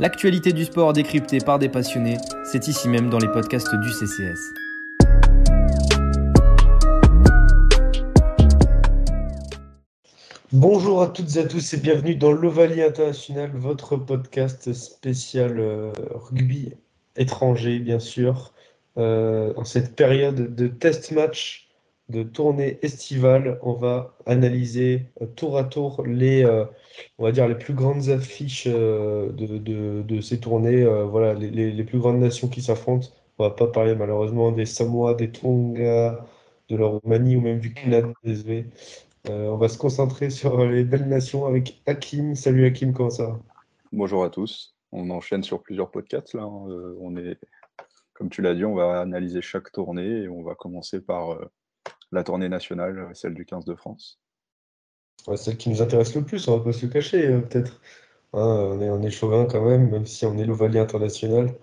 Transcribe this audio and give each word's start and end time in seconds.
L'actualité 0.00 0.54
du 0.54 0.64
sport 0.64 0.94
décryptée 0.94 1.40
par 1.40 1.58
des 1.58 1.68
passionnés, 1.68 2.16
c'est 2.42 2.68
ici 2.68 2.88
même 2.88 3.10
dans 3.10 3.18
les 3.18 3.28
podcasts 3.28 3.74
du 3.74 3.90
CCS. 3.90 4.40
Bonjour 10.52 11.02
à 11.02 11.08
toutes 11.08 11.36
et 11.36 11.40
à 11.40 11.44
tous 11.44 11.74
et 11.74 11.76
bienvenue 11.76 12.14
dans 12.14 12.32
l'Ovalie 12.32 12.80
International, 12.80 13.50
votre 13.54 13.96
podcast 13.96 14.72
spécial 14.72 15.60
euh, 15.60 15.92
rugby 16.14 16.72
étranger, 17.16 17.78
bien 17.78 17.98
sûr, 17.98 18.54
euh, 18.96 19.52
en 19.58 19.64
cette 19.64 19.96
période 19.96 20.54
de 20.54 20.66
test 20.66 21.12
match 21.12 21.69
de 22.10 22.22
tournée 22.24 22.78
estivale. 22.82 23.58
On 23.62 23.72
va 23.74 24.16
analyser 24.26 25.06
euh, 25.22 25.26
tour 25.26 25.56
à 25.56 25.64
tour 25.64 26.04
les, 26.06 26.44
euh, 26.44 26.64
on 27.18 27.24
va 27.24 27.32
dire, 27.32 27.48
les 27.48 27.54
plus 27.54 27.74
grandes 27.74 28.08
affiches 28.08 28.64
euh, 28.66 29.30
de, 29.32 30.02
de, 30.02 30.20
ces 30.20 30.40
tournées, 30.40 30.84
voilà, 30.84 31.34
les, 31.34 31.50
les, 31.50 31.84
plus 31.84 31.98
grandes 31.98 32.20
nations 32.20 32.48
qui 32.48 32.62
s'affrontent. 32.62 33.08
On 33.38 33.44
va 33.44 33.50
pas 33.50 33.68
parler 33.68 33.94
malheureusement 33.94 34.52
des 34.52 34.66
Samoa, 34.66 35.14
des 35.14 35.30
Tonga, 35.30 36.26
de 36.68 36.76
la 36.76 36.86
Roumanie 36.86 37.36
ou 37.36 37.40
même 37.40 37.60
du 37.60 37.72
Canada, 37.72 38.12
on 39.28 39.56
va 39.56 39.68
se 39.68 39.78
concentrer 39.78 40.30
sur 40.30 40.64
les 40.64 40.84
belles 40.84 41.08
nations 41.08 41.46
avec 41.46 41.82
Hakim. 41.86 42.34
Salut 42.34 42.64
Hakim, 42.66 42.92
comment 42.92 43.10
ça 43.10 43.38
Bonjour 43.92 44.24
à 44.24 44.30
tous. 44.30 44.74
On 44.92 45.10
enchaîne 45.10 45.42
sur 45.42 45.62
plusieurs 45.62 45.90
podcasts 45.90 46.34
là. 46.34 46.42
Hein. 46.42 46.66
on 47.00 47.16
est, 47.16 47.38
comme 48.14 48.28
tu 48.28 48.42
l'as 48.42 48.54
dit, 48.54 48.64
on 48.64 48.74
va 48.74 49.00
analyser 49.00 49.42
chaque 49.42 49.72
tournée 49.72 50.22
et 50.22 50.28
on 50.28 50.42
va 50.42 50.54
commencer 50.54 51.00
par 51.00 51.38
la 52.12 52.24
tournée 52.24 52.48
nationale, 52.48 52.98
euh, 52.98 53.14
celle 53.14 53.34
du 53.34 53.44
15 53.44 53.64
de 53.64 53.74
France. 53.74 54.20
celle 55.36 55.56
qui 55.56 55.70
nous 55.70 55.82
intéresse 55.82 56.14
le 56.14 56.24
plus, 56.24 56.46
on 56.48 56.58
va 56.58 56.64
pas 56.64 56.72
se 56.72 56.86
le 56.86 56.92
cacher, 56.92 57.26
euh, 57.26 57.40
peut-être. 57.40 57.80
Hein, 58.32 58.46
on, 58.72 58.80
est, 58.80 58.90
on 58.90 59.02
est 59.02 59.10
chauvin 59.10 59.46
quand 59.46 59.64
même, 59.64 59.90
même 59.90 60.06
si 60.06 60.24
on 60.24 60.36
est 60.38 60.44
l'Ovalie 60.44 60.78
international. 60.78 61.54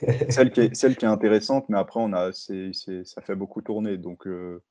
celle, 0.30 0.50
qui 0.50 0.60
est, 0.60 0.74
celle 0.74 0.96
qui 0.96 1.04
est 1.04 1.08
intéressante, 1.08 1.68
mais 1.68 1.78
après, 1.78 2.00
on 2.00 2.12
a, 2.12 2.32
c'est, 2.32 2.72
ça 3.04 3.20
fait 3.20 3.36
beaucoup 3.36 3.62
tourner, 3.62 3.96
donc 3.96 4.26
euh, 4.26 4.62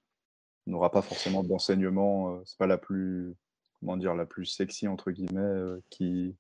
on 0.68 0.72
n'aura 0.72 0.92
pas 0.92 1.02
forcément 1.02 1.44
d'enseignement. 1.44 2.42
c'est 2.46 2.58
pas 2.58 2.68
la 2.68 2.78
plus, 2.78 3.36
comment 3.80 3.98
dire, 3.98 4.16
la 4.16 4.26
plus 4.26 4.46
sexy, 4.46 4.88
entre 4.88 5.12
guillemets, 5.12 5.80
qui, 5.90 6.36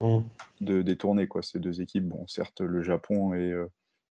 mmh. 0.00 0.20
de, 0.60 0.82
des 0.82 0.96
tournées, 0.96 1.28
quoi. 1.28 1.42
Ces 1.42 1.60
deux 1.60 1.80
équipes, 1.80 2.08
bon, 2.08 2.26
certes, 2.26 2.60
le 2.60 2.82
Japon 2.82 3.34
et 3.34 3.54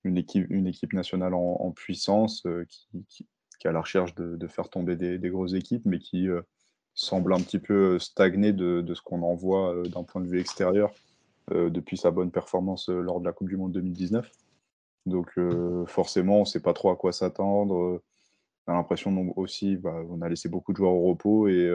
une 0.05 0.17
équipe, 0.17 0.47
une 0.51 0.67
équipe 0.67 0.93
nationale 0.93 1.35
en, 1.35 1.71
puissance 1.73 2.45
euh, 2.47 2.65
qui, 2.69 2.89
qui, 3.09 3.27
est 3.65 3.69
à 3.69 3.73
la 3.73 3.81
recherche 3.81 4.15
de, 4.15 4.47
faire 4.47 4.69
tomber 4.69 4.97
des, 4.97 5.31
grosses 5.31 5.55
équipes, 5.55 5.85
mais 5.85 5.99
qui 5.99 6.29
euh, 6.29 6.43
semble 6.95 7.35
un 7.35 7.41
petit 7.41 7.59
peu 7.59 7.99
stagner 7.99 8.53
de, 8.53 8.95
ce 8.95 9.03
qu'on 9.03 9.23
en 9.23 9.35
voit 9.35 9.75
euh, 9.75 9.83
d'un 9.85 10.05
point 10.05 10.21
de 10.21 10.29
vue 10.29 10.41
extérieur 10.41 10.93
depuis 11.53 11.97
sa 11.97 12.13
bonne 12.13 12.31
performance 12.31 12.89
lors 12.89 13.19
de 13.19 13.25
la 13.25 13.33
Coupe 13.33 13.49
du 13.49 13.57
Monde 13.57 13.73
2019. 13.73 14.31
Donc 15.07 15.33
forcément, 15.89 16.37
on 16.37 16.41
ne 16.41 16.45
sait 16.45 16.61
pas 16.61 16.75
trop 16.75 16.91
à 16.91 16.97
quoi 16.97 17.11
s'attendre. 17.11 18.01
On 18.69 18.73
a 18.73 18.77
l'impression 18.77 19.37
aussi, 19.37 19.75
bah, 19.77 20.01
a 20.23 20.29
laissé 20.29 20.49
beaucoup 20.49 20.71
de 20.71 20.77
joueurs 20.77 20.93
au 20.93 21.09
repos 21.09 21.49
et 21.49 21.69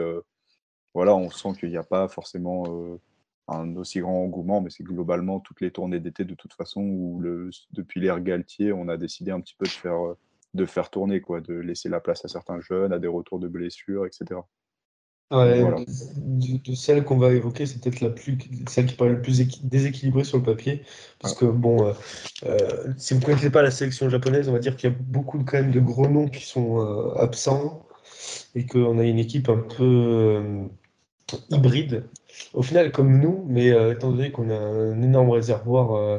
voilà, 0.94 1.14
on 1.14 1.28
sent 1.28 1.50
qu'il 1.60 1.68
n'y 1.68 1.76
a 1.76 1.82
pas 1.82 2.08
forcément 2.08 2.98
un 3.48 3.76
aussi 3.76 4.00
grand 4.00 4.24
engouement, 4.24 4.60
mais 4.60 4.70
c'est 4.70 4.84
globalement 4.84 5.40
toutes 5.40 5.60
les 5.60 5.70
tournées 5.70 6.00
d'été 6.00 6.24
de 6.24 6.34
toute 6.34 6.54
façon 6.54 6.80
où 6.82 7.20
le, 7.20 7.50
depuis 7.72 8.00
l'ère 8.00 8.20
Galtier, 8.20 8.72
on 8.72 8.88
a 8.88 8.96
décidé 8.96 9.30
un 9.30 9.40
petit 9.40 9.54
peu 9.56 9.64
de 9.64 9.70
faire, 9.70 10.14
de 10.54 10.66
faire 10.66 10.90
tourner, 10.90 11.20
quoi, 11.20 11.40
de 11.40 11.54
laisser 11.54 11.88
la 11.88 12.00
place 12.00 12.24
à 12.24 12.28
certains 12.28 12.60
jeunes, 12.60 12.92
à 12.92 12.98
des 12.98 13.08
retours 13.08 13.38
de 13.38 13.48
blessures, 13.48 14.06
etc. 14.06 14.40
de, 15.84 16.74
celle 16.74 17.04
qu'on 17.04 17.18
va 17.18 17.32
évoquer, 17.32 17.66
c'est 17.66 17.80
peut-être 17.80 18.00
la 18.00 18.10
plus, 18.10 18.38
celle 18.68 18.86
qui 18.86 18.94
paraît 18.94 19.10
le 19.10 19.22
plus 19.22 19.42
déséquilibrée 19.64 20.22
sur 20.22 20.38
le 20.38 20.44
papier, 20.44 20.84
parce 21.20 21.34
que 21.34 21.46
bon, 21.46 21.84
euh, 21.84 21.92
euh, 22.44 22.92
si 22.96 23.14
vous 23.14 23.20
ne 23.20 23.24
connaissez 23.24 23.50
pas 23.50 23.62
la 23.62 23.72
sélection 23.72 24.08
japonaise, 24.08 24.48
on 24.48 24.52
va 24.52 24.60
dire 24.60 24.76
qu'il 24.76 24.88
y 24.88 24.92
a 24.92 24.96
beaucoup 24.96 25.42
quand 25.44 25.58
même 25.58 25.72
de 25.72 25.80
gros 25.80 26.08
noms 26.08 26.28
qui 26.28 26.44
sont 26.44 26.80
euh, 26.80 27.14
absents 27.16 27.84
et 28.54 28.66
qu'on 28.66 28.98
a 28.98 29.04
une 29.04 29.18
équipe 29.18 29.48
un 29.48 29.58
peu 29.58 30.68
hybride 31.50 32.04
au 32.54 32.62
final, 32.62 32.92
comme 32.92 33.18
nous, 33.20 33.44
mais 33.48 33.70
euh, 33.70 33.92
étant 33.92 34.10
donné 34.10 34.30
qu'on 34.30 34.50
a 34.50 34.58
un 34.58 35.02
énorme 35.02 35.30
réservoir 35.30 35.94
euh, 35.94 36.18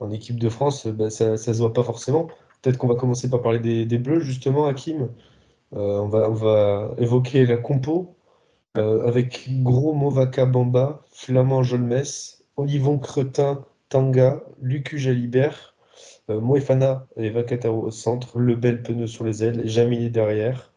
en 0.00 0.10
équipe 0.10 0.38
de 0.38 0.48
France, 0.48 0.86
bah, 0.86 1.10
ça 1.10 1.36
se 1.36 1.52
voit 1.52 1.72
pas 1.72 1.82
forcément. 1.82 2.28
Peut-être 2.62 2.78
qu'on 2.78 2.88
va 2.88 2.94
commencer 2.94 3.28
par 3.30 3.42
parler 3.42 3.84
des, 3.86 3.98
Bleus, 3.98 4.20
justement, 4.20 4.66
Hakim. 4.66 5.10
Euh, 5.74 5.98
on, 5.98 6.08
va, 6.08 6.30
on 6.30 6.34
va 6.34 6.94
évoquer 6.98 7.46
la 7.46 7.56
compo 7.56 8.16
avec 8.76 9.48
Gros 9.62 9.94
Movaka 9.94 10.46
Bamba, 10.46 11.04
Flamand 11.12 11.62
Jolmes, 11.62 12.02
Olivon 12.56 12.98
Cretin 12.98 13.64
Tanga, 13.88 14.42
Lucu 14.60 14.98
Jalibert, 14.98 15.76
Moefana 16.28 17.06
et 17.16 17.30
Vakataro 17.30 17.82
au 17.82 17.90
centre, 17.92 18.36
Lebel 18.36 18.82
Pneu 18.82 19.06
sur 19.06 19.24
les 19.24 19.44
ailes, 19.44 19.62
Jamini 19.68 20.10
derrière. 20.10 20.72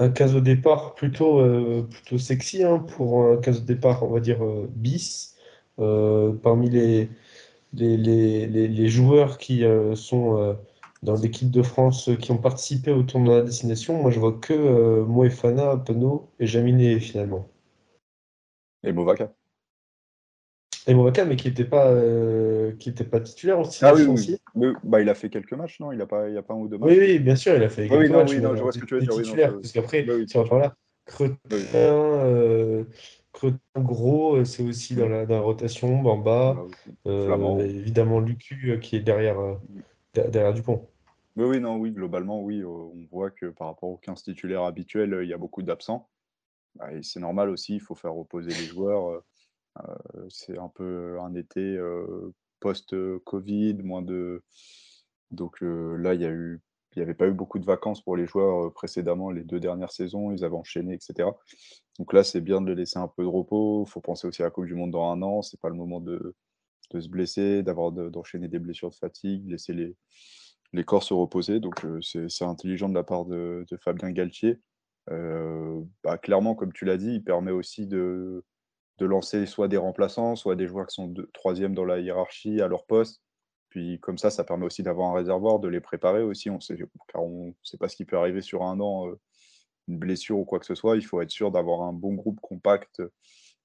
Un 0.00 0.10
15 0.10 0.36
au 0.36 0.40
départ 0.40 0.94
plutôt, 0.94 1.40
euh, 1.40 1.82
plutôt 1.82 2.18
sexy 2.18 2.64
hein, 2.64 2.78
pour 2.78 3.24
un 3.24 3.36
15 3.36 3.58
au 3.58 3.64
départ, 3.64 4.02
on 4.02 4.10
va 4.10 4.20
dire 4.20 4.44
euh, 4.44 4.66
bis. 4.70 5.36
Euh, 5.78 6.32
parmi 6.32 6.68
les, 6.70 7.08
les, 7.72 7.96
les, 8.46 8.88
joueurs 8.88 9.38
qui 9.38 9.64
sont 9.94 10.56
dans 11.02 11.14
l'équipe 11.16 11.50
de 11.50 11.62
France 11.62 12.10
qui 12.20 12.32
ont 12.32 12.38
participé 12.38 12.90
au 12.92 13.02
tournoi 13.02 13.36
de 13.36 13.40
la 13.40 13.46
destination, 13.46 14.02
moi 14.02 14.10
je 14.10 14.20
vois 14.20 14.34
que 14.34 15.02
Moefana, 15.02 15.76
Penaud 15.78 16.28
et 16.38 16.46
Jaminé 16.46 17.00
finalement. 17.00 17.48
Et 18.82 18.92
Movaka. 18.92 19.32
Et 20.90 21.24
mais 21.24 21.36
qui 21.36 21.46
n'était 21.46 21.64
pas, 21.64 21.86
euh, 21.86 22.72
qui 22.72 22.88
était 22.88 23.04
pas 23.04 23.20
titulaire 23.20 23.60
aussi. 23.60 23.84
Ah 23.84 23.94
oui, 23.94 24.02
oui. 24.56 24.72
bah, 24.82 25.00
il 25.00 25.08
a 25.08 25.14
fait 25.14 25.30
quelques 25.30 25.52
matchs, 25.52 25.78
non? 25.78 25.92
Il 25.92 25.98
n'a 25.98 26.06
pas, 26.06 26.28
il 26.28 26.36
a 26.36 26.42
pas 26.42 26.54
un 26.54 26.56
ou 26.56 26.66
deux 26.66 26.78
matchs 26.78 26.90
Oui, 26.90 26.98
oui, 26.98 27.18
bien 27.20 27.36
sûr, 27.36 27.54
il 27.54 27.62
a 27.62 27.68
fait 27.68 27.88
quelques 27.88 28.00
oui, 28.00 28.08
matchs. 28.08 28.30
Oui, 28.32 28.40
non, 28.40 28.56
je 28.56 28.62
vois 28.62 28.72
ce 28.72 28.80
que 28.80 28.86
tu 28.86 28.94
veux 28.94 29.00
dire. 29.00 29.14
Titulaire, 29.14 29.52
parce 29.52 29.70
qu'après, 29.70 30.02
la 30.02 30.58
là, 30.58 30.74
Cretin, 31.06 31.36
euh, 31.74 32.84
Cretin 33.32 33.58
gros, 33.76 34.38
euh, 34.38 34.44
c'est 34.44 34.64
aussi 34.64 34.96
dans 34.96 35.08
la, 35.08 35.26
dans 35.26 35.36
la 35.36 35.42
rotation, 35.42 36.02
Bamba, 36.02 36.66
euh, 37.06 37.58
évidemment 37.60 38.18
Lucu 38.18 38.76
qui 38.80 38.96
est 38.96 39.00
derrière, 39.00 39.38
derrière 40.14 40.52
Dupont. 40.52 40.88
Oui, 41.36 41.44
oui, 41.44 41.60
non, 41.60 41.76
oui, 41.76 41.92
globalement, 41.92 42.42
oui, 42.42 42.64
on 42.64 42.92
voit 43.12 43.30
que 43.30 43.46
par 43.46 43.68
rapport 43.68 43.90
aux 43.90 43.98
15 43.98 44.24
titulaires 44.24 44.64
habituels, 44.64 45.20
il 45.22 45.28
y 45.28 45.32
a 45.32 45.38
beaucoup 45.38 45.62
d'absents. 45.62 46.08
Bah, 46.74 46.88
c'est 47.02 47.20
normal 47.20 47.48
aussi, 47.48 47.76
il 47.76 47.80
faut 47.80 47.94
faire 47.94 48.12
reposer 48.12 48.50
les 48.50 48.66
joueurs. 48.66 49.22
Euh, 49.78 50.26
c'est 50.28 50.58
un 50.58 50.68
peu 50.68 51.18
un 51.20 51.34
été 51.34 51.60
euh, 51.60 52.32
post-Covid, 52.60 53.74
moins 53.82 54.02
de. 54.02 54.42
Donc 55.30 55.62
euh, 55.62 55.96
là, 55.96 56.14
il 56.14 56.20
y 56.20 56.26
a 56.26 56.30
eu 56.30 56.60
il 56.96 56.98
n'y 56.98 57.02
avait 57.04 57.14
pas 57.14 57.28
eu 57.28 57.32
beaucoup 57.32 57.60
de 57.60 57.64
vacances 57.64 58.02
pour 58.02 58.16
les 58.16 58.26
joueurs 58.26 58.72
précédemment, 58.72 59.30
les 59.30 59.44
deux 59.44 59.60
dernières 59.60 59.92
saisons, 59.92 60.32
ils 60.32 60.44
avaient 60.44 60.56
enchaîné, 60.56 60.94
etc. 60.94 61.28
Donc 62.00 62.12
là, 62.12 62.24
c'est 62.24 62.40
bien 62.40 62.60
de 62.60 62.66
les 62.68 62.74
laisser 62.74 62.98
un 62.98 63.06
peu 63.06 63.22
de 63.22 63.28
repos. 63.28 63.84
Il 63.86 63.90
faut 63.90 64.00
penser 64.00 64.26
aussi 64.26 64.42
à 64.42 64.46
la 64.46 64.50
Coupe 64.50 64.66
du 64.66 64.74
Monde 64.74 64.90
dans 64.90 65.08
un 65.12 65.22
an. 65.22 65.40
C'est 65.42 65.60
pas 65.60 65.68
le 65.68 65.76
moment 65.76 66.00
de, 66.00 66.34
se 66.92 67.08
blesser, 67.08 67.62
d'avoir 67.62 67.92
d'enchaîner 67.92 68.48
des 68.48 68.58
blessures 68.58 68.90
de 68.90 68.96
fatigue, 68.96 69.48
laisser 69.48 69.72
les, 69.72 70.84
corps 70.84 71.04
se 71.04 71.14
reposer. 71.14 71.60
Donc 71.60 71.86
c'est 72.02 72.44
intelligent 72.44 72.88
de 72.88 72.94
la 72.94 73.04
part 73.04 73.24
de, 73.24 73.64
de 73.70 73.76
Fabien 73.76 74.10
Galtier. 74.10 74.58
bah, 75.06 76.18
clairement, 76.18 76.56
comme 76.56 76.72
tu 76.72 76.86
l'as 76.86 76.96
dit, 76.96 77.14
il 77.14 77.22
permet 77.22 77.52
aussi 77.52 77.86
de, 77.86 78.44
de 79.00 79.06
lancer 79.06 79.46
soit 79.46 79.68
des 79.68 79.78
remplaçants, 79.78 80.36
soit 80.36 80.56
des 80.56 80.66
joueurs 80.66 80.86
qui 80.86 80.94
sont 80.94 81.12
troisième 81.32 81.74
dans 81.74 81.84
la 81.84 81.98
hiérarchie 81.98 82.60
à 82.60 82.68
leur 82.68 82.84
poste. 82.84 83.22
Puis 83.70 83.98
comme 84.00 84.18
ça, 84.18 84.30
ça 84.30 84.44
permet 84.44 84.66
aussi 84.66 84.82
d'avoir 84.82 85.10
un 85.10 85.14
réservoir, 85.14 85.58
de 85.58 85.68
les 85.68 85.80
préparer 85.80 86.22
aussi. 86.22 86.50
Car 87.08 87.24
on 87.24 87.46
ne 87.46 87.52
sait 87.62 87.78
pas 87.78 87.88
ce 87.88 87.96
qui 87.96 88.04
peut 88.04 88.18
arriver 88.18 88.42
sur 88.42 88.62
un 88.62 88.78
an, 88.80 89.08
euh, 89.08 89.18
une 89.88 89.98
blessure 89.98 90.38
ou 90.38 90.44
quoi 90.44 90.60
que 90.60 90.66
ce 90.66 90.74
soit. 90.74 90.96
Il 90.96 91.06
faut 91.06 91.20
être 91.22 91.30
sûr 91.30 91.50
d'avoir 91.50 91.82
un 91.82 91.92
bon 91.92 92.14
groupe 92.14 92.40
compact 92.40 93.02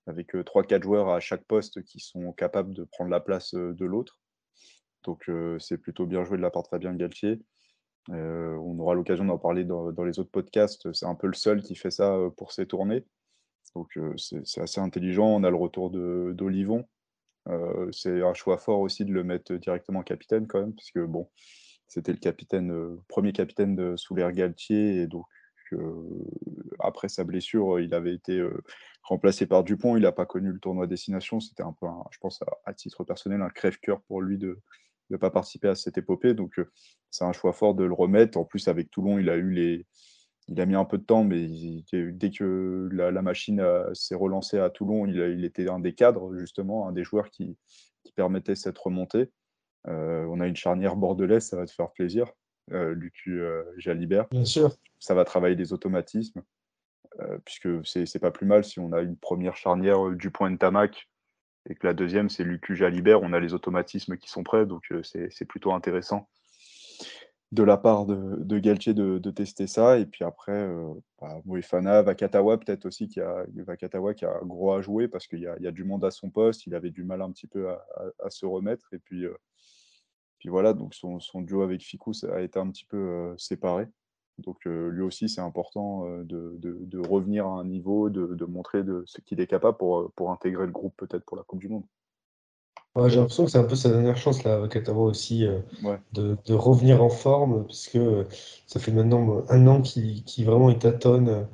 avec 0.07 0.33
3-4 0.33 0.73
euh, 0.73 0.83
joueurs 0.83 1.09
à 1.09 1.19
chaque 1.19 1.43
poste 1.43 1.83
qui 1.83 1.99
sont 1.99 2.31
capables 2.31 2.73
de 2.73 2.85
prendre 2.85 3.09
la 3.09 3.19
place 3.19 3.53
euh, 3.55 3.73
de 3.73 3.85
l'autre. 3.85 4.19
Donc 5.03 5.29
c'est 5.59 5.77
plutôt 5.77 6.07
bien 6.07 6.23
joué 6.23 6.35
de 6.35 6.41
la 6.41 6.49
part 6.49 6.63
de 6.63 6.67
Fabien 6.67 6.95
Galtier. 6.95 7.39
on 8.09 8.79
aura 8.79 8.95
l'occasion 8.95 9.23
d'en 9.25 9.37
parler 9.37 9.63
dans, 9.63 9.91
dans, 9.91 10.03
les 10.03 10.17
autres 10.17 10.31
podcasts. 10.31 10.91
C'est 10.93 11.05
un 11.05 11.13
peu 11.13 11.27
le 11.27 11.35
seul 11.35 11.61
qui 11.61 11.75
fait 11.75 11.91
ça 11.91 12.17
pour 12.37 12.51
ses 12.51 12.65
tournées. 12.65 13.05
Donc 13.73 13.97
c'est 14.17 14.61
assez 14.61 14.79
intelligent. 14.79 15.27
On 15.27 15.43
a 15.43 15.49
le 15.49 15.55
retour 15.55 15.89
d'Olivon. 15.89 16.85
c'est 17.91 18.21
un 18.21 18.33
choix 18.33 18.57
fort 18.57 18.79
aussi 18.79 19.05
de 19.05 19.13
le 19.13 19.23
mettre 19.23 19.53
directement 19.55 20.03
capitaine 20.03 20.47
quand 20.47 20.59
même, 20.59 20.73
puisque 20.73 20.99
bon, 20.99 21.29
c'était 21.87 22.13
le 22.13 22.19
capitaine, 22.19 22.97
premier 23.07 23.33
capitaine 23.33 23.75
de, 23.75 23.95
sous 23.97 24.15
l'ère 24.15 24.31
Galtier, 24.31 25.01
et 25.01 25.07
donc 25.07 25.25
après 26.79 27.09
sa 27.09 27.23
blessure, 27.23 27.79
il 27.79 27.93
avait 27.93 28.13
été 28.13 28.41
remplacé 29.03 29.45
par 29.45 29.63
Dupont. 29.63 29.95
Il 29.97 30.03
n'a 30.03 30.11
pas 30.11 30.25
connu 30.25 30.51
le 30.51 30.59
tournoi 30.59 30.87
destination. 30.87 31.39
C'était 31.39 31.63
un 31.63 31.73
peu, 31.79 31.87
je 32.11 32.17
pense, 32.19 32.43
à, 32.65 32.73
titre 32.73 33.03
personnel, 33.03 33.41
un 33.41 33.49
crève-cœur 33.49 34.01
pour 34.03 34.21
lui 34.21 34.37
de 34.37 34.59
ne 35.09 35.17
pas 35.17 35.29
participer 35.29 35.69
à 35.69 35.75
cette 35.75 35.97
épopée. 35.97 36.33
Donc, 36.33 36.59
c'est 37.09 37.25
un 37.25 37.33
choix 37.33 37.53
fort 37.53 37.75
de 37.75 37.83
le 37.83 37.93
remettre. 37.93 38.37
En 38.37 38.45
plus, 38.45 38.67
avec 38.67 38.89
Toulon, 38.91 39.19
il 39.19 39.29
a 39.29 39.35
eu 39.35 39.51
les, 39.51 39.85
il 40.47 40.61
a 40.61 40.65
mis 40.65 40.75
un 40.75 40.85
peu 40.85 40.97
de 40.97 41.03
temps, 41.03 41.23
mais 41.23 41.47
dès 41.91 42.29
que 42.29 42.89
la, 42.91 43.21
machine 43.21 43.65
s'est 43.93 44.15
relancée 44.15 44.59
à 44.59 44.69
Toulon, 44.69 45.05
il, 45.07 45.43
était 45.43 45.69
un 45.69 45.79
des 45.79 45.93
cadres, 45.93 46.35
justement, 46.37 46.87
un 46.87 46.91
des 46.91 47.03
joueurs 47.03 47.29
qui, 47.29 47.57
permettait 48.15 48.55
cette 48.55 48.77
remontée. 48.77 49.29
Euh, 49.87 50.25
on 50.29 50.39
a 50.39 50.47
une 50.47 50.55
charnière 50.55 50.95
bordelaise, 50.95 51.47
ça 51.47 51.57
va 51.57 51.65
te 51.65 51.71
faire 51.71 51.91
plaisir. 51.91 52.31
Euh, 52.71 52.93
Lucu 52.93 53.41
euh, 53.41 53.63
Jalibert. 53.77 54.27
Bien 54.31 54.45
sûr. 54.45 54.73
Ça 54.99 55.13
va 55.13 55.25
travailler 55.25 55.55
des 55.55 55.73
automatismes, 55.73 56.41
puisque 57.43 57.85
c'est 57.85 58.19
pas 58.19 58.31
plus 58.31 58.45
mal 58.45 58.63
si 58.63 58.79
on 58.79 58.93
a 58.93 59.01
une 59.01 59.17
première 59.17 59.55
charnière 59.55 60.11
du 60.11 60.31
point 60.31 60.49
de 60.49 60.57
Tamac 60.57 61.09
et 61.69 61.75
que 61.75 61.85
la 61.85 61.93
deuxième, 61.93 62.29
c'est 62.29 62.43
Lucu 62.43 62.75
Jalibert. 62.75 63.21
On 63.21 63.33
a 63.33 63.39
les 63.39 63.53
automatismes 63.53 64.17
qui 64.17 64.29
sont 64.29 64.43
prêts, 64.43 64.65
donc 64.65 64.91
c'est 65.03 65.45
plutôt 65.45 65.73
intéressant 65.73 66.29
de 67.51 67.63
la 67.63 67.77
part 67.77 68.05
de, 68.05 68.37
de 68.43 68.59
Galtier 68.59 68.93
de, 68.93 69.31
tester 69.31 69.67
ça. 69.67 69.99
Et 69.99 70.05
puis 70.05 70.23
après, 70.23 70.51
euh, 70.51 70.93
bah, 71.21 71.41
Vakatawa 71.45 72.57
peut-être 72.57 72.85
aussi, 72.85 73.07
qui 73.07 73.19
a, 73.21 73.45
Vakatawa 73.55 74.13
qui 74.13 74.25
a 74.25 74.39
gros 74.43 74.73
à 74.73 74.81
jouer 74.81 75.07
parce 75.07 75.27
qu'il 75.27 75.39
y, 75.39 75.47
a, 75.47 75.71
du 75.71 75.83
monde 75.83 76.03
à 76.05 76.11
son 76.11 76.29
poste. 76.29 76.65
Il 76.65 76.75
avait 76.75 76.91
du 76.91 77.03
mal 77.03 77.21
un 77.21 77.31
petit 77.31 77.47
peu 77.47 77.69
à, 77.69 78.29
se 78.29 78.45
remettre. 78.45 78.93
Et 78.93 78.99
puis, 78.99 79.25
euh, 79.25 79.35
puis 80.39 80.49
voilà, 80.49 80.73
donc 80.73 80.93
son, 80.93 81.19
duo 81.41 81.61
avec 81.61 81.81
Ficous 81.81 82.23
a 82.25 82.41
été 82.41 82.59
un 82.59 82.69
petit 82.69 82.85
peu 82.85 82.97
euh, 82.97 83.37
séparé. 83.37 83.87
Donc 84.39 84.67
euh, 84.67 84.89
lui 84.89 85.01
aussi, 85.01 85.29
c'est 85.29 85.41
important 85.41 86.03
de, 86.23 87.07
revenir 87.07 87.47
à 87.47 87.59
un 87.59 87.65
niveau, 87.65 88.09
de, 88.09 88.45
montrer 88.45 88.83
de 88.83 89.03
ce 89.05 89.21
qu'il 89.21 89.39
est 89.39 89.47
capable 89.47 89.77
pour, 89.77 90.11
pour 90.13 90.31
intégrer 90.31 90.65
le 90.65 90.71
groupe 90.71 90.95
peut-être 90.97 91.23
pour 91.25 91.37
la 91.37 91.43
Coupe 91.43 91.59
du 91.59 91.69
Monde 91.69 91.85
j'ai 92.95 93.17
l'impression 93.17 93.45
que 93.45 93.51
c'est 93.51 93.57
un 93.57 93.63
peu 93.63 93.75
sa 93.75 93.89
dernière 93.89 94.17
chance 94.17 94.43
là, 94.43 94.55
avec 94.55 94.71
Kataro 94.71 95.09
aussi, 95.09 95.45
euh, 95.45 95.59
de, 96.13 96.53
revenir 96.53 97.03
en 97.03 97.09
forme, 97.09 97.65
puisque 97.65 97.99
ça 98.67 98.79
fait 98.79 98.91
maintenant 98.91 99.43
un 99.49 99.67
an 99.67 99.81
qu'il 99.81 100.23
vraiment 100.45 100.69
il 100.69 100.79
tâtonne 100.79 101.47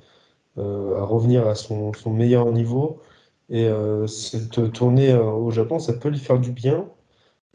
euh, 0.57 0.99
à 0.99 1.03
revenir 1.03 1.47
à 1.47 1.55
son, 1.55 1.91
meilleur 2.07 2.51
niveau. 2.51 3.01
Et 3.49 3.65
euh, 3.65 4.07
cette 4.07 4.71
tournée 4.73 5.13
au 5.15 5.51
Japon, 5.51 5.79
ça 5.79 5.93
peut 5.93 6.09
lui 6.09 6.19
faire 6.19 6.39
du 6.39 6.51
bien, 6.51 6.89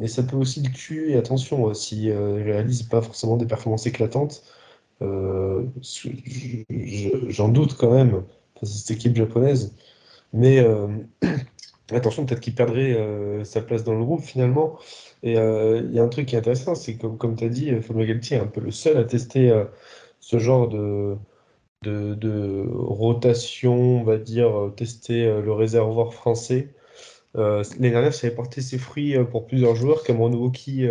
mais 0.00 0.08
ça 0.08 0.22
peut 0.24 0.36
aussi 0.36 0.62
le 0.62 0.70
tuer. 0.72 1.12
Et 1.12 1.16
attention, 1.16 1.72
s'il 1.74 2.08
ne 2.08 2.44
réalise 2.44 2.82
pas 2.84 3.02
forcément 3.02 3.36
des 3.36 3.46
performances 3.46 3.86
éclatantes, 3.86 4.42
j'en 5.00 5.62
doute 7.48 7.76
quand 7.76 7.92
même, 7.92 8.24
cette 8.62 8.90
équipe 8.90 9.16
japonaise. 9.16 9.74
Mais 10.32 10.64
Attention, 11.92 12.26
peut-être 12.26 12.40
qu'il 12.40 12.54
perdrait 12.54 12.94
euh, 12.94 13.44
sa 13.44 13.62
place 13.62 13.84
dans 13.84 13.94
le 13.94 14.04
groupe 14.04 14.22
finalement. 14.22 14.78
Et 15.22 15.38
euh, 15.38 15.82
il 15.84 15.94
y 15.94 16.00
a 16.00 16.02
un 16.02 16.08
truc 16.08 16.26
qui 16.26 16.34
est 16.34 16.38
intéressant, 16.38 16.74
c'est 16.74 16.96
que, 16.96 17.06
comme 17.06 17.36
tu 17.36 17.44
as 17.44 17.48
dit, 17.48 17.70
Fabio 17.80 18.04
Galtier 18.04 18.38
est 18.38 18.40
un 18.40 18.46
peu 18.46 18.60
le 18.60 18.72
seul 18.72 18.96
à 18.96 19.04
tester 19.04 19.50
euh, 19.50 19.64
ce 20.20 20.38
genre 20.38 20.68
de, 20.68 21.16
de, 21.84 22.66
rotation, 22.72 24.00
on 24.00 24.04
va 24.04 24.18
dire, 24.18 24.72
tester 24.76 25.24
le 25.24 25.52
réservoir 25.52 26.12
français. 26.12 26.74
L'année 27.34 27.90
dernière, 27.90 28.14
ça 28.14 28.26
avait 28.26 28.34
porté 28.36 28.62
ses 28.62 28.78
fruits 28.78 29.14
pour 29.30 29.46
plusieurs 29.46 29.76
joueurs, 29.76 30.02
comme 30.02 30.20
Renouki, 30.20 30.88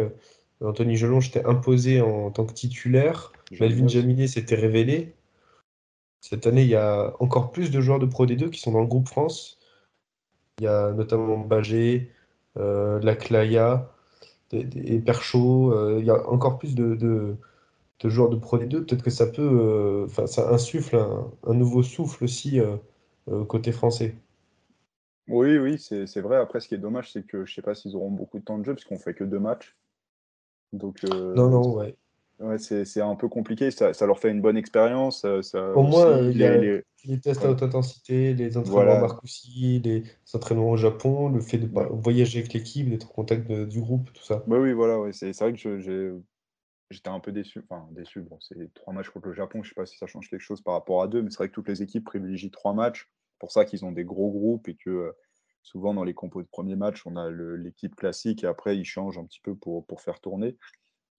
Anthony 0.61 0.95
Gelon, 0.95 1.19
j'étais 1.19 1.43
imposé 1.45 2.01
en, 2.01 2.31
tant 2.31 2.45
que 2.45 2.53
titulaire. 2.53 3.33
Melvin 3.59 3.87
Jaminet 3.87 4.27
s'était 4.27 4.55
révélé. 4.55 5.13
Cette 6.21 6.47
année, 6.47 6.61
il 6.63 6.69
y 6.69 6.75
a 6.75 7.13
encore 7.19 7.51
plus 7.51 7.71
de 7.71 7.81
joueurs 7.81 7.99
de 7.99 8.05
Pro 8.05 8.25
D2 8.25 8.49
qui 8.49 8.59
sont 8.61 8.71
dans 8.71 8.81
le 8.81 8.87
groupe 8.87 9.07
France. 9.07 9.59
Il 10.59 10.63
y 10.63 10.67
a 10.67 10.91
notamment 10.93 11.37
Bagé, 11.37 12.11
euh, 12.57 12.99
Laclaya 13.01 13.91
et 14.53 14.99
Perchaud. 14.99 15.73
Euh, 15.73 15.97
il 15.99 16.05
y 16.05 16.09
a 16.09 16.29
encore 16.29 16.57
plus 16.57 16.75
de, 16.75 16.95
de, 16.95 17.37
joueurs 18.09 18.29
de 18.29 18.37
Pro 18.37 18.57
D2. 18.57 18.85
Peut-être 18.85 19.03
que 19.03 19.09
ça 19.09 19.27
peut. 19.27 19.41
Euh, 19.41 20.05
enfin, 20.05 20.27
ça 20.27 20.49
insuffle 20.49 20.95
un, 20.95 21.53
nouveau 21.53 21.83
souffle 21.83 22.23
aussi 22.23 22.61
côté 23.47 23.71
français. 23.71 24.15
Oui, 25.27 25.57
oui, 25.57 25.77
c'est 25.79 26.21
vrai. 26.21 26.37
Après, 26.37 26.59
ce 26.59 26.69
qui 26.69 26.75
est 26.75 26.79
dommage, 26.79 27.11
c'est 27.11 27.25
que 27.25 27.45
je 27.45 27.51
ne 27.51 27.55
sais 27.55 27.61
pas 27.61 27.75
s'ils 27.75 27.95
auront 27.95 28.11
beaucoup 28.11 28.39
de 28.39 28.45
temps 28.45 28.59
de 28.59 28.63
jeu, 28.63 28.73
parce 28.73 28.85
qu'on 28.85 28.99
fait 28.99 29.13
que 29.13 29.23
deux 29.23 29.39
matchs. 29.39 29.75
Donc, 30.71 31.03
non, 31.03 31.49
non, 31.49 31.73
ouais. 31.73 31.97
Ouais, 32.39 32.57
c'est 32.57 33.01
un 33.01 33.15
peu 33.15 33.29
compliqué, 33.29 33.71
ça, 33.71 33.93
leur 34.05 34.19
fait 34.19 34.29
une 34.29 34.41
bonne 34.41 34.57
expérience. 34.57 35.23
Il 35.23 36.37
y 36.37 36.43
a 36.43 36.57
les, 36.57 37.19
tests 37.21 37.45
à 37.45 37.51
haute 37.51 37.63
intensité, 37.63 38.33
les 38.33 38.57
entraînements 38.57 38.83
voilà. 38.83 38.99
Marcoussi, 38.99 39.79
les 39.83 40.03
entraînements 40.33 40.71
au 40.71 40.77
Japon, 40.77 41.29
le 41.29 41.39
fait 41.39 41.57
de 41.57 41.69
voyager 41.93 42.39
avec 42.39 42.53
l'équipe, 42.53 42.89
d'être 42.89 43.09
en 43.09 43.13
contact 43.13 43.49
du 43.51 43.79
groupe, 43.79 44.11
tout 44.11 44.23
ça. 44.23 44.43
oui, 44.47 44.73
voilà, 44.73 44.99
ouais, 44.99 45.13
c'est 45.13 45.37
vrai 45.39 45.53
que 45.53 45.79
j'étais 46.89 47.09
un 47.09 47.19
peu 47.21 47.31
déçu. 47.31 47.61
Enfin, 47.69 47.87
déçu, 47.91 48.21
bon, 48.21 48.37
c'est 48.41 48.73
trois 48.73 48.93
matchs 48.93 49.09
contre 49.09 49.27
le 49.27 49.33
Japon, 49.33 49.63
je 49.63 49.69
sais 49.69 49.75
pas 49.75 49.85
si 49.85 49.97
ça 49.97 50.07
change 50.07 50.29
quelque 50.29 50.41
chose 50.41 50.61
par 50.61 50.73
rapport 50.73 51.03
à 51.03 51.07
deux, 51.07 51.21
mais 51.21 51.29
c'est 51.29 51.37
vrai 51.37 51.47
que 51.47 51.53
toutes 51.53 51.69
les 51.69 51.81
équipes 51.81 52.03
privilégient 52.03 52.51
trois 52.51 52.73
matchs. 52.73 53.09
pour 53.39 53.51
ça 53.51 53.63
qu'ils 53.63 53.85
ont 53.85 53.93
des 53.93 54.03
gros 54.03 54.31
groupes 54.31 54.67
et 54.67 54.75
que 54.75 54.89
euh, 54.89 55.11
souvent 55.61 55.93
dans 55.93 56.03
les 56.03 56.13
compos 56.13 56.41
de 56.41 56.47
premier 56.47 56.75
match, 56.75 57.05
on 57.05 57.15
a 57.15 57.29
l'équipe 57.29 57.95
classique 57.95 58.43
et 58.43 58.47
après 58.47 58.77
ils 58.77 58.85
changent 58.85 59.17
un 59.17 59.25
petit 59.25 59.41
peu 59.41 59.55
pour, 59.55 59.85
pour 59.85 60.01
faire 60.01 60.19
tourner. 60.19 60.57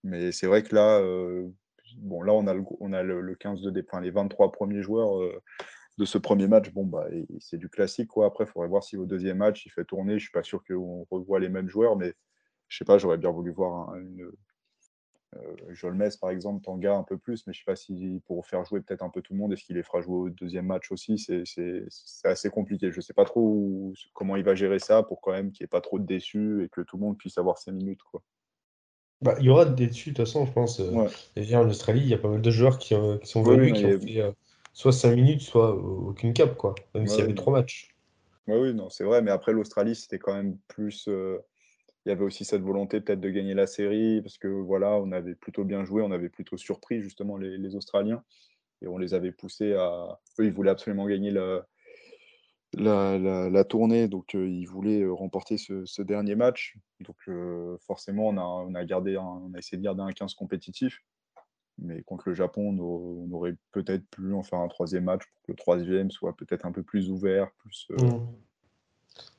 Mais 0.06 0.32
c'est 0.32 0.46
vrai 0.46 0.62
que 0.62 0.74
là, 0.74 1.00
euh, 1.00 1.48
bon, 1.98 2.22
là 2.22 2.32
on 2.32 2.46
a 2.46 2.54
le, 2.54 2.62
on 2.80 2.92
a 2.92 3.02
le, 3.02 3.34
15 3.34 3.62
de 3.62 3.84
enfin, 3.86 4.00
les 4.00 4.10
23 4.10 4.52
premiers 4.52 4.82
joueurs 4.82 5.20
euh, 5.20 5.42
de 5.98 6.04
ce 6.04 6.18
premier 6.18 6.46
match. 6.46 6.70
Bon, 6.72 6.84
bah, 6.84 7.06
c'est 7.40 7.58
du 7.58 7.68
classique. 7.68 8.08
Quoi. 8.08 8.26
Après, 8.26 8.44
il 8.44 8.46
faudrait 8.46 8.68
voir 8.68 8.84
si 8.84 8.96
au 8.96 9.06
deuxième 9.06 9.38
match, 9.38 9.66
il 9.66 9.70
fait 9.70 9.84
tourner. 9.84 10.12
Je 10.12 10.14
ne 10.16 10.20
suis 10.20 10.32
pas 10.32 10.44
sûr 10.44 10.62
qu'on 10.64 11.06
revoit 11.10 11.40
les 11.40 11.48
mêmes 11.48 11.68
joueurs, 11.68 11.96
mais 11.96 12.14
je 12.68 12.78
sais 12.78 12.84
pas, 12.84 12.98
j'aurais 12.98 13.18
bien 13.18 13.30
voulu 13.30 13.50
voir 13.50 13.90
un, 13.90 14.00
une, 14.00 14.30
euh, 15.36 15.74
Jolmes, 15.74 16.08
par 16.20 16.30
exemple, 16.30 16.64
Tanga 16.64 16.94
un 16.94 17.02
peu 17.02 17.18
plus, 17.18 17.46
mais 17.46 17.52
je 17.52 17.58
ne 17.58 17.62
sais 17.62 17.70
pas 17.70 17.76
si 17.76 18.22
pour 18.26 18.46
faire 18.46 18.64
jouer 18.64 18.80
peut-être 18.80 19.02
un 19.02 19.10
peu 19.10 19.22
tout 19.22 19.32
le 19.32 19.38
monde, 19.40 19.52
est-ce 19.52 19.64
qu'il 19.64 19.76
les 19.76 19.82
fera 19.82 20.00
jouer 20.00 20.16
au 20.16 20.30
deuxième 20.30 20.66
match 20.66 20.92
aussi? 20.92 21.18
C'est 21.18 21.84
assez 22.24 22.50
compliqué. 22.50 22.90
Je 22.92 22.98
ne 22.98 23.02
sais 23.02 23.14
pas 23.14 23.24
trop 23.24 23.92
comment 24.14 24.36
il 24.36 24.44
va 24.44 24.54
gérer 24.54 24.78
ça 24.78 25.02
pour 25.02 25.20
quand 25.20 25.32
même 25.32 25.50
qu'il 25.50 25.64
n'y 25.64 25.66
ait 25.66 25.68
pas 25.68 25.80
trop 25.80 25.98
de 25.98 26.06
déçus 26.06 26.64
et 26.64 26.68
que 26.68 26.80
tout 26.80 26.96
le 26.96 27.02
monde 27.02 27.18
puisse 27.18 27.38
avoir 27.38 27.58
ses 27.58 27.72
minutes. 27.72 28.02
Quoi. 28.04 28.22
Bah, 29.26 29.34
il 29.40 29.46
y 29.46 29.50
aura 29.50 29.64
des 29.64 29.88
dessus, 29.88 30.10
de 30.10 30.16
toute 30.16 30.26
façon, 30.26 30.46
je 30.46 30.52
pense. 30.52 30.80
Euh, 30.80 31.08
en 31.54 31.68
Australie, 31.68 32.00
il 32.00 32.08
y 32.08 32.14
a 32.14 32.18
pas 32.18 32.28
mal 32.28 32.40
de 32.40 32.50
joueurs 32.50 32.78
qui, 32.78 32.94
euh, 32.94 33.18
sont 33.24 33.42
venus, 33.42 33.72
qui 33.72 33.84
ont 33.84 34.00
fait 34.00 34.20
euh, 34.20 34.30
soit 34.72 34.92
5 34.92 35.14
minutes, 35.14 35.40
soit 35.40 35.74
aucune 35.74 36.32
cap, 36.32 36.56
quoi. 36.56 36.74
Même 36.94 37.06
s'il 37.06 37.20
y 37.20 37.22
avait 37.22 37.34
3 37.34 37.52
matchs. 37.52 37.94
oui, 38.46 38.72
non, 38.72 38.88
c'est 38.88 39.04
vrai, 39.04 39.22
mais 39.22 39.30
après 39.30 39.52
l'Australie, 39.52 39.94
c'était 39.94 40.18
quand 40.18 40.34
même 40.34 40.56
plus. 40.68 41.08
Il 41.08 42.10
y 42.10 42.12
avait 42.12 42.24
aussi 42.24 42.44
cette 42.44 42.62
volonté 42.62 43.00
peut-être 43.00 43.20
de 43.20 43.30
gagner 43.30 43.54
la 43.54 43.66
série, 43.66 44.22
parce 44.22 44.38
que 44.38 44.46
voilà, 44.46 44.92
on 44.92 45.10
avait 45.10 45.34
plutôt 45.34 45.64
bien 45.64 45.84
joué, 45.84 46.02
on 46.02 46.12
avait 46.12 46.28
plutôt 46.28 46.56
surpris 46.56 47.02
justement 47.02 47.36
les, 47.36 47.58
les 47.58 47.74
Australiens, 47.74 48.22
et 48.80 48.86
on 48.86 48.96
les 48.96 49.12
avait 49.12 49.32
poussés 49.32 49.74
à. 49.74 50.20
Eux, 50.38 50.44
ils 50.44 50.52
voulaient 50.52 50.70
absolument 50.70 51.06
gagner 51.06 51.32
la, 51.32 51.66
la, 52.74 53.64
tournée, 53.64 54.08
donc 54.08 54.34
il 54.34 54.66
voulait 54.66 55.06
remporter 55.06 55.56
ce, 55.58 56.02
dernier 56.02 56.34
match. 56.34 56.76
Donc 57.00 57.16
forcément, 57.86 58.28
on 58.28 58.36
a, 58.36 58.42
on 58.42 58.74
a, 58.74 58.84
gardé 58.84 59.16
on 59.16 59.52
a 59.54 59.58
essayé 59.58 59.78
de 59.78 59.82
garder 59.82 60.02
un 60.02 60.12
15 60.12 60.34
compétitif. 60.34 61.00
Mais 61.78 62.02
contre 62.02 62.30
le 62.30 62.34
Japon, 62.34 62.74
on, 62.78 63.30
aurait 63.32 63.54
peut-être 63.72 64.06
pu 64.08 64.32
en 64.32 64.42
faire 64.42 64.60
un 64.60 64.68
troisième 64.68 65.04
match 65.04 65.24
pour 65.26 65.42
que 65.42 65.52
le 65.52 65.56
troisième 65.56 66.10
soit 66.10 66.34
peut-être 66.34 66.64
un 66.64 66.72
peu 66.72 66.82
plus 66.82 67.10
ouvert. 67.10 67.50
Plus, 67.58 67.86
mmh. 67.90 68.18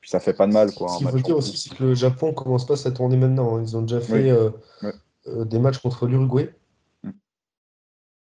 Puis 0.00 0.10
ça 0.10 0.20
fait 0.20 0.34
pas 0.34 0.46
de 0.46 0.52
mal. 0.52 0.72
Quoi, 0.72 0.88
Ce 0.88 0.98
qu'il 0.98 1.08
faut 1.08 1.18
dire 1.18 1.36
aussi, 1.36 1.56
c'est 1.56 1.74
que 1.74 1.82
le 1.82 1.94
Japon 1.94 2.32
commence 2.32 2.64
pas 2.64 2.76
sa 2.76 2.92
tournée 2.92 3.16
maintenant. 3.16 3.56
Hein. 3.56 3.62
Ils 3.62 3.76
ont 3.76 3.82
déjà 3.82 4.00
fait 4.00 4.32
des 5.26 5.58
matchs 5.58 5.78
contre 5.78 6.06
l'Uruguay. 6.06 6.54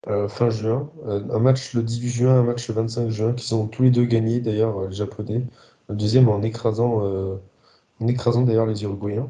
Euh, 0.07 0.27
fin 0.27 0.49
juin. 0.49 0.89
Euh, 1.05 1.21
un 1.31 1.39
match 1.39 1.73
le 1.73 1.83
18 1.83 2.09
juin, 2.09 2.39
un 2.39 2.43
match 2.43 2.67
le 2.67 2.73
25 2.73 3.09
juin, 3.09 3.33
qui 3.33 3.45
sont 3.45 3.67
tous 3.67 3.83
les 3.83 3.91
deux 3.91 4.05
gagnés 4.05 4.39
d'ailleurs, 4.39 4.79
euh, 4.79 4.87
les 4.87 4.95
Japonais. 4.95 5.45
Le 5.89 5.95
deuxième 5.95 6.27
en 6.29 6.41
écrasant, 6.41 7.03
en 7.99 8.07
écrasant 8.07 8.43
d'ailleurs 8.43 8.65
les 8.65 8.83
Uruguayens. 8.83 9.29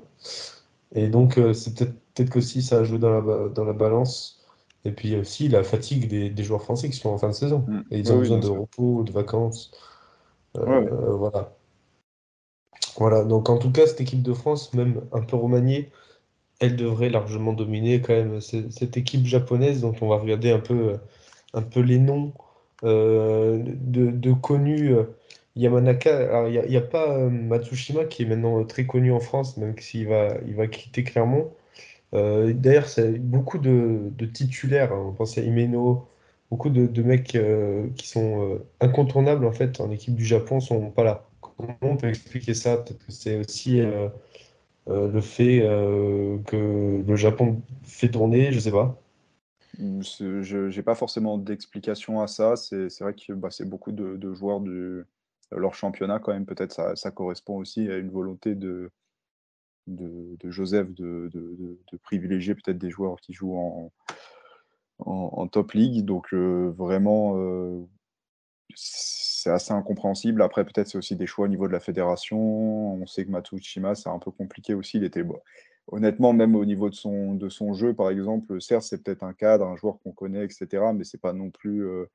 Et 0.93 1.07
donc, 1.07 1.39
c'est 1.53 1.75
peut-être 1.75 1.95
peut 2.13 2.25
que 2.25 2.41
si 2.41 2.61
ça 2.61 2.79
a 2.79 2.83
joué 2.83 2.99
dans 2.99 3.09
la, 3.09 3.49
dans 3.49 3.65
la 3.65 3.73
balance. 3.73 4.39
Et 4.85 4.91
puis 4.91 5.15
aussi 5.15 5.47
la 5.47 5.63
fatigue 5.63 6.07
des, 6.07 6.43
joueurs 6.43 6.61
français 6.61 6.89
qui 6.89 6.97
sont 6.97 7.09
en 7.09 7.17
fin 7.17 7.29
de 7.29 7.33
saison. 7.33 7.65
Mm. 7.67 7.81
Et 7.91 7.99
ils 7.99 8.13
ont 8.13 8.19
besoin 8.19 8.37
de 8.39 8.47
repos, 8.47 9.03
de 9.03 9.11
vacances. 9.11 9.71
voilà. 10.53 11.55
Voilà, 12.97 13.23
donc 13.23 13.49
en 13.49 13.57
tout 13.57 13.71
cas, 13.71 13.87
cette 13.87 14.01
équipe 14.01 14.21
de 14.21 14.33
France, 14.33 14.73
même 14.73 15.01
un 15.13 15.21
peu 15.21 15.35
remaniée, 15.35 15.91
elle 16.61 16.75
devrait 16.75 17.09
largement 17.09 17.53
dominer 17.53 18.01
quand 18.01 18.13
même 18.13 18.39
cette 18.39 18.95
équipe 18.95 19.25
japonaise 19.25 19.81
dont 19.81 19.95
on 20.01 20.07
va 20.07 20.17
regarder 20.17 20.51
un 20.51 20.59
peu, 20.59 20.97
un 21.53 21.63
peu 21.63 21.81
les 21.81 21.97
noms 21.97 22.33
euh, 22.83 23.61
de, 23.65 24.31
connus. 24.33 24.93
Euh, 24.93 25.03
Yamanaka, 25.55 26.47
il 26.49 26.69
n'y 26.69 26.77
a, 26.77 26.81
pas 26.81 27.17
euh, 27.17 27.29
Matsushima 27.29 28.05
qui 28.05 28.23
est 28.23 28.25
maintenant 28.25 28.63
très 28.63 28.85
connu 28.85 29.11
en 29.11 29.19
France, 29.19 29.57
même 29.57 29.77
s'il 29.77 30.07
va, 30.07 30.37
il 30.47 30.55
va 30.55 30.67
quitter 30.67 31.03
Clermont. 31.03 31.51
D'ailleurs, 32.13 32.87
beaucoup 33.19 33.57
de, 33.57 34.11
titulaires. 34.33 34.93
Hein. 34.93 35.07
On 35.09 35.13
pense 35.13 35.37
à 35.37 35.41
Imeno, 35.41 36.07
beaucoup 36.51 36.69
de, 36.69 37.03
mecs 37.03 37.37
qui 37.95 38.07
sont 38.07 38.59
incontournables 38.79 39.45
en 39.45 39.51
fait 39.51 39.81
en 39.81 39.91
équipe 39.91 40.15
du 40.15 40.25
Japon 40.25 40.59
sont 40.59 40.91
pas 40.91 41.03
là. 41.03 41.25
Comment 41.41 41.77
on 41.81 41.97
peut 41.97 42.09
expliquer 42.09 42.53
ça? 42.53 42.77
Peut-être 42.77 43.05
que 43.05 43.11
c'est 43.11 43.37
aussi 43.39 43.81
euh, 44.87 45.11
le 45.11 45.21
fait 45.21 45.61
euh, 45.61 46.37
que 46.47 47.03
le 47.05 47.15
Japon 47.15 47.61
fait 47.83 48.09
tourner, 48.09 48.51
je 48.51 48.59
sais 48.59 48.71
pas. 48.71 49.01
Je 49.77 50.75
n'ai 50.75 50.83
pas 50.83 50.95
forcément 50.95 51.37
d'explication 51.37 52.21
à 52.21 52.27
ça. 52.27 52.55
C'est 52.55 52.99
vrai 52.99 53.13
que 53.13 53.33
bah, 53.33 53.49
c'est 53.51 53.67
beaucoup 53.67 53.91
de, 53.91 54.33
joueurs 54.33 54.59
de 54.59 55.05
leur 55.51 55.73
championnat 55.73 56.19
quand 56.19 56.33
même. 56.33 56.45
Peut-être 56.45 56.73
ça, 56.73 56.95
ça 56.95 57.11
correspond 57.11 57.57
aussi 57.57 57.89
à 57.89 57.97
une 57.97 58.09
volonté 58.09 58.53
de, 58.55 58.91
de, 59.87 60.51
Joseph 60.51 60.91
de, 60.93 61.29
privilégier 62.03 62.55
peut-être 62.55 62.77
des 62.77 62.89
joueurs 62.89 63.19
qui 63.21 63.33
jouent 63.33 63.57
en, 63.57 63.91
en, 64.99 65.47
top 65.47 65.73
league. 65.73 66.05
Donc 66.05 66.33
euh, 66.33 66.73
vraiment, 66.77 67.37
euh, 67.37 67.85
c'est 69.41 69.49
assez 69.49 69.73
incompréhensible. 69.73 70.41
Après, 70.43 70.63
peut-être 70.63 70.87
c'est 70.87 70.97
aussi 70.97 71.15
des 71.15 71.25
choix 71.25 71.45
au 71.45 71.47
niveau 71.47 71.67
de 71.67 71.73
la 71.73 71.79
fédération. 71.79 72.37
On 72.93 73.05
sait 73.07 73.25
que 73.25 73.31
Matsushima, 73.31 73.95
c'est 73.95 74.09
un 74.09 74.19
peu 74.19 74.29
compliqué 74.29 74.75
aussi. 74.75 74.97
Il 74.97 75.03
était 75.03 75.23
honnêtement, 75.87 76.31
même 76.33 76.55
au 76.55 76.63
niveau 76.63 76.89
de 76.89 76.95
son, 76.95 77.73
jeu, 77.73 77.93
par 77.95 78.11
exemple, 78.11 78.61
certes, 78.61 78.83
c'est 78.83 79.03
peut-être 79.03 79.23
un 79.23 79.33
cadre, 79.33 79.65
un 79.65 79.75
joueur 79.75 79.97
qu'on 80.03 80.11
connaît, 80.11 80.45
etc. 80.45 80.67
Mais 80.93 81.03
c'est 81.03 81.19
pas 81.19 81.33
non 81.33 81.49
plus. 81.49 81.87
Euh, 81.87 82.05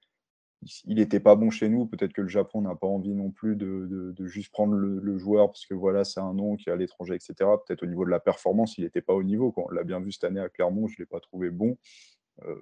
il 0.84 0.96
n'était 0.96 1.20
pas 1.20 1.34
bon 1.34 1.50
chez 1.50 1.68
nous. 1.68 1.86
Peut-être 1.86 2.12
que 2.12 2.22
le 2.22 2.28
Japon 2.28 2.62
n'a 2.62 2.76
pas 2.76 2.86
envie 2.86 3.14
non 3.14 3.32
plus 3.32 3.56
de, 3.56 4.14
juste 4.20 4.52
prendre 4.52 4.74
le, 4.74 5.18
joueur 5.18 5.48
parce 5.48 5.66
que 5.66 5.74
voilà, 5.74 6.04
c'est 6.04 6.20
un 6.20 6.32
nom 6.32 6.54
qui 6.54 6.70
est 6.70 6.72
à 6.72 6.76
l'étranger, 6.76 7.16
etc. 7.16 7.34
Peut-être 7.66 7.82
au 7.82 7.86
niveau 7.86 8.04
de 8.04 8.10
la 8.10 8.20
performance, 8.20 8.78
il 8.78 8.84
n'était 8.84 9.02
pas 9.02 9.14
au 9.14 9.24
niveau. 9.24 9.52
On 9.56 9.68
l'a 9.70 9.82
bien 9.82 9.98
vu 9.98 10.12
cette 10.12 10.24
année 10.24 10.40
à 10.40 10.48
Clermont, 10.48 10.86
je 10.86 10.94
ne 10.94 10.98
l'ai 11.00 11.06
pas 11.06 11.20
trouvé 11.20 11.50
bon. 11.50 11.76
Euh, 12.44 12.54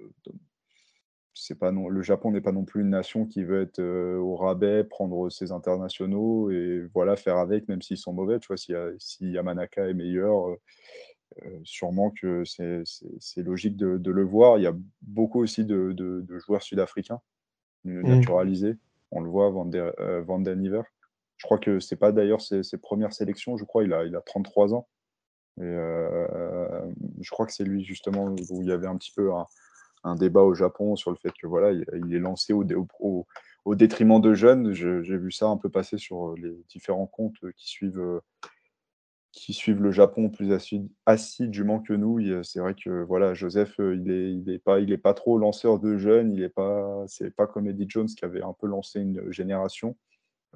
c'est 1.35 1.59
pas 1.59 1.71
non, 1.71 1.89
le 1.89 2.01
Japon 2.01 2.31
n'est 2.31 2.41
pas 2.41 2.53
non 2.53 2.63
plus 2.63 2.81
une 2.81 2.89
nation 2.89 3.25
qui 3.25 3.43
veut 3.43 3.61
être 3.61 3.79
euh, 3.79 4.17
au 4.17 4.35
rabais, 4.35 4.83
prendre 4.83 5.29
ses 5.29 5.51
internationaux 5.51 6.49
et 6.49 6.87
voilà 6.93 7.15
faire 7.17 7.37
avec, 7.37 7.67
même 7.67 7.81
s'ils 7.81 7.97
sont 7.97 8.13
mauvais. 8.13 8.39
Tu 8.39 8.47
vois, 8.47 8.57
si, 8.57 8.73
si 8.99 9.31
Yamanaka 9.31 9.89
est 9.89 9.93
meilleur, 9.93 10.49
euh, 10.49 11.59
sûrement 11.63 12.11
que 12.11 12.43
c'est 12.45 13.43
logique 13.43 13.75
de, 13.75 14.11
le 14.11 14.23
voir. 14.23 14.57
Il 14.57 14.63
y 14.63 14.67
a 14.67 14.75
beaucoup 15.01 15.41
aussi 15.41 15.65
de, 15.65 16.25
joueurs 16.45 16.63
sud-africains 16.63 17.21
mmh. 17.83 18.01
naturalisés. 18.07 18.77
On 19.11 19.19
le 19.19 19.29
voit, 19.29 19.49
Van, 19.49 19.65
der, 19.65 19.93
Je 21.37 21.43
crois 21.43 21.59
que 21.59 21.79
c'est 21.79 21.97
pas 21.97 22.13
d'ailleurs 22.13 22.41
ses, 22.41 22.61
premières 22.81 23.13
sélections. 23.13 23.57
Je 23.57 23.65
crois 23.65 23.83
il 23.83 23.93
a, 23.93 24.05
il 24.05 24.15
a 24.15 24.21
33 24.21 24.73
ans. 24.73 24.87
Et 25.57 25.63
je 25.63 27.29
crois 27.29 27.45
que 27.45 27.53
c'est 27.53 27.63
lui 27.63 27.83
justement 27.83 28.25
où 28.49 28.61
il 28.61 28.67
y 28.67 28.71
avait 28.71 28.87
un 28.87 28.97
petit 28.97 29.13
peu 29.15 29.33
un, 29.33 29.45
un 30.05 30.15
débat 30.15 30.41
au 30.41 30.53
Japon 30.53 30.95
sur 30.95 31.11
le 31.11 31.17
fait 31.17 31.31
que 31.31 31.47
voilà, 31.47 31.71
il, 31.71 32.13
est 32.13 32.19
lancé 32.19 32.53
au, 32.53 32.65
au, 33.65 33.75
détriment 33.75 34.21
de 34.21 34.33
jeunes. 34.33 34.73
J'ai 34.73 35.17
vu 35.17 35.31
ça 35.31 35.47
un 35.47 35.57
peu 35.57 35.69
passer 35.69 35.97
sur 35.97 36.35
les 36.35 36.55
différents 36.69 37.07
comptes 37.07 37.39
qui 37.57 37.67
suivent, 37.67 38.21
qui 39.31 39.53
suivent 39.53 39.81
le 39.81 39.91
Japon 39.91 40.29
plus 40.29 40.53
assidûment 41.05 41.81
que 41.81 41.93
nous. 41.93 42.19
C'est 42.43 42.59
vrai 42.59 42.75
que 42.75 43.03
voilà, 43.03 43.33
Joseph, 43.33 43.75
il 43.79 44.03
n'est 44.03 44.31
il 44.31 44.49
est 44.49 44.59
pas, 44.59 44.79
il 44.79 44.91
est 44.91 44.97
pas 44.97 45.13
trop 45.13 45.37
lanceur 45.37 45.79
de 45.79 45.97
jeunes. 45.97 46.33
Il 46.33 46.41
n'est 46.41 46.49
pas, 46.49 47.03
c'est 47.07 47.35
pas 47.35 47.47
comme 47.47 47.67
Eddie 47.67 47.87
Jones 47.89 48.07
qui 48.07 48.23
avait 48.23 48.43
un 48.43 48.53
peu 48.53 48.67
lancé 48.67 49.01
une 49.01 49.31
génération. 49.31 49.97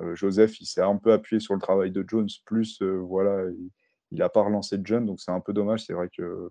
Euh, 0.01 0.15
Joseph, 0.15 0.61
il 0.61 0.65
s'est 0.65 0.81
un 0.81 0.97
peu 0.97 1.11
appuyé 1.11 1.39
sur 1.39 1.53
le 1.53 1.59
travail 1.59 1.91
de 1.91 2.05
Jones, 2.07 2.29
plus 2.45 2.81
euh, 2.81 2.99
voilà, 2.99 3.45
il 4.11 4.19
n'a 4.19 4.29
pas 4.29 4.41
relancé 4.41 4.77
de 4.77 4.85
jeunes, 4.85 5.05
donc 5.05 5.19
c'est 5.19 5.31
un 5.31 5.39
peu 5.41 5.53
dommage. 5.53 5.85
C'est 5.85 5.93
vrai 5.93 6.09
que 6.15 6.49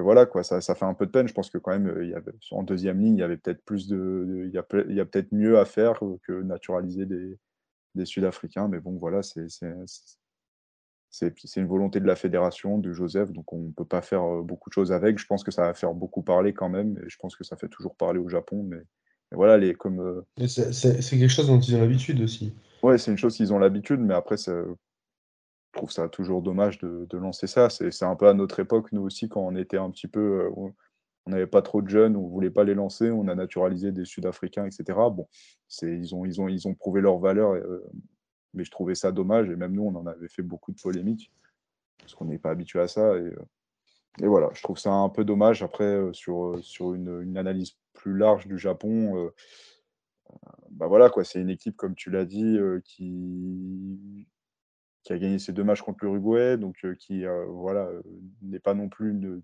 voilà, 0.00 0.26
quoi, 0.26 0.42
ça, 0.42 0.60
ça, 0.60 0.74
fait 0.74 0.84
un 0.84 0.94
peu 0.94 1.06
de 1.06 1.10
peine. 1.10 1.26
Je 1.26 1.32
pense 1.32 1.50
que 1.50 1.58
quand 1.58 1.72
même, 1.72 1.88
euh, 1.88 2.04
il 2.04 2.10
y 2.10 2.14
avait, 2.14 2.32
en 2.50 2.62
deuxième 2.62 3.00
ligne, 3.00 3.16
il 3.16 3.20
y 3.20 3.24
avait 3.24 3.38
peut-être 3.38 3.64
plus 3.64 3.88
de. 3.88 4.44
il 4.46 4.52
y 4.52 4.58
a, 4.58 5.04
peut-être 5.04 5.32
mieux 5.32 5.58
à 5.58 5.64
faire 5.64 6.00
que 6.22 6.42
naturaliser 6.42 7.06
des, 7.06 8.04
Sud-Africains. 8.04 8.68
Mais 8.68 8.78
bon, 8.78 8.98
voilà, 8.98 9.22
c'est 9.22 9.46
une 11.56 11.66
volonté 11.66 12.00
de 12.00 12.06
la 12.06 12.16
fédération, 12.16 12.78
de 12.78 12.92
Joseph, 12.92 13.32
donc 13.32 13.50
on 13.54 13.58
ne 13.58 13.72
peut 13.72 13.86
pas 13.86 14.02
faire 14.02 14.22
euh, 14.22 14.42
beaucoup 14.42 14.68
de 14.68 14.74
choses 14.74 14.92
avec. 14.92 15.18
Je 15.18 15.26
pense 15.26 15.42
que 15.42 15.50
ça 15.50 15.62
va 15.62 15.72
faire 15.72 15.94
beaucoup 15.94 16.22
parler 16.22 16.52
quand 16.52 16.68
même, 16.68 16.98
et 16.98 17.08
je 17.08 17.16
pense 17.16 17.34
que 17.34 17.44
ça 17.44 17.56
fait 17.56 17.68
toujours 17.68 17.96
parler 17.96 18.18
au 18.18 18.28
Japon. 18.28 18.64
Mais, 18.68 18.82
voilà, 19.32 19.56
les, 19.56 19.74
comme. 19.74 20.00
Euh, 20.00 20.46
c'est 20.46 21.18
quelque 21.18 21.28
chose 21.28 21.46
dont 21.46 21.58
ils 21.58 21.74
ont 21.74 21.80
l'habitude 21.80 22.20
aussi. 22.20 22.54
Ouais, 22.82 22.98
c'est 22.98 23.10
une 23.10 23.18
chose 23.18 23.34
qu'ils 23.34 23.54
ont 23.54 23.58
l'habitude, 23.58 24.00
mais 24.00 24.14
après, 24.14 24.36
je 24.36 24.74
trouve 25.76 25.92
ça 25.92 26.08
toujours 26.08 26.42
dommage 26.42 26.78
de, 26.78 27.16
lancer 27.16 27.46
ça. 27.46 27.70
C'est 27.70 28.02
un 28.02 28.16
peu 28.16 28.28
à 28.28 28.34
notre 28.34 28.58
époque, 28.60 28.90
nous 28.92 29.02
aussi, 29.02 29.28
quand 29.28 29.40
on 29.40 29.54
était 29.54 29.76
un 29.76 29.90
petit 29.90 30.08
peu. 30.08 30.46
Euh, 30.46 30.50
on 31.28 31.30
n'avait 31.30 31.46
pas 31.46 31.62
trop 31.62 31.82
de 31.82 31.88
jeunes, 31.88 32.16
on 32.16 32.22
ne 32.22 32.30
voulait 32.30 32.50
pas 32.50 32.62
les 32.62 32.74
lancer, 32.74 33.10
on 33.10 33.26
a 33.26 33.34
naturalisé 33.34 33.90
des 33.90 34.04
Sud-Africains, 34.04 34.64
etc. 34.64 34.84
Bon, 35.10 35.26
ils 35.82 36.14
ont, 36.14 36.24
ils, 36.24 36.40
ont, 36.40 36.46
ils 36.46 36.68
ont 36.68 36.74
prouvé 36.74 37.00
leur 37.00 37.18
valeur, 37.18 37.54
euh, 37.54 37.84
mais 38.54 38.62
je 38.62 38.70
trouvais 38.70 38.94
ça 38.94 39.10
dommage, 39.10 39.50
et 39.50 39.56
même 39.56 39.72
nous, 39.72 39.82
on 39.82 39.94
en 39.96 40.06
avait 40.06 40.28
fait 40.28 40.42
beaucoup 40.42 40.70
de 40.70 40.80
polémiques, 40.80 41.32
parce 41.98 42.14
qu'on 42.14 42.26
n'est 42.26 42.38
pas 42.38 42.50
habitué 42.50 42.78
à 42.78 42.86
ça. 42.86 43.16
Et, 43.16 43.22
euh, 43.22 44.28
voilà, 44.28 44.50
je 44.54 44.62
trouve 44.62 44.78
ça 44.78 44.92
un 44.92 45.08
peu 45.08 45.24
dommage. 45.24 45.64
Après, 45.64 45.98
sur, 46.12 46.54
une, 46.94 47.36
analyse 47.36 47.76
plus 47.92 48.16
large 48.16 48.46
du 48.46 48.56
Japon, 48.56 49.30
bah 50.70 50.86
voilà, 50.86 51.10
quoi, 51.10 51.24
c'est 51.24 51.40
une 51.40 51.50
équipe, 51.50 51.76
comme 51.76 51.96
tu 51.96 52.10
l'as 52.10 52.24
dit, 52.24 52.56
qui 52.84 54.28
qui 55.06 55.12
a 55.12 55.18
gagné 55.18 55.38
ses 55.38 55.52
deux 55.52 55.62
matchs 55.62 55.82
contre 55.82 56.04
l'Uruguay, 56.04 56.56
donc 56.56 56.84
qui 56.98 57.24
voilà, 57.48 57.88
n'est 58.42 58.58
pas 58.58 58.74
non 58.74 58.88
plus 58.88 59.12
une 59.12 59.40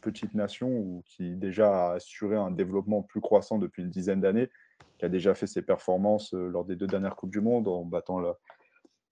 petite 0.00 0.32
nation 0.32 0.70
ou 0.70 1.02
qui 1.04 1.36
déjà 1.36 1.90
a 1.90 1.94
assuré 1.96 2.36
un 2.36 2.50
développement 2.50 3.02
plus 3.02 3.20
croissant 3.20 3.58
depuis 3.58 3.82
une 3.82 3.90
dizaine 3.90 4.22
d'années, 4.22 4.48
qui 4.96 5.04
a 5.04 5.10
déjà 5.10 5.34
fait 5.34 5.46
ses 5.46 5.60
performances 5.60 6.32
lors 6.32 6.64
des 6.64 6.74
deux 6.74 6.86
dernières 6.86 7.16
Coupes 7.16 7.30
du 7.30 7.42
Monde 7.42 7.68
en 7.68 7.84
battant 7.84 8.18
la, 8.18 8.38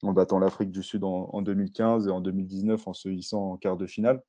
en 0.03 0.15
battant 0.15 0.39
l'Afrique 0.39 0.71
du 0.71 0.83
Sud 0.83 1.05
en, 1.05 1.43
2015 1.43 2.09
et 2.09 2.11
en 2.11 2.23
2019 2.23 2.89
en 2.89 2.95
se 2.95 3.11
hissant 3.11 3.53
en 3.53 3.57
quart 3.59 3.77
de 3.77 3.87
finale, 3.87 4.23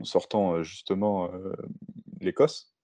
en 0.00 0.04
sortant 0.04 0.64
justement 0.64 1.30
l'Écosse 2.20 2.74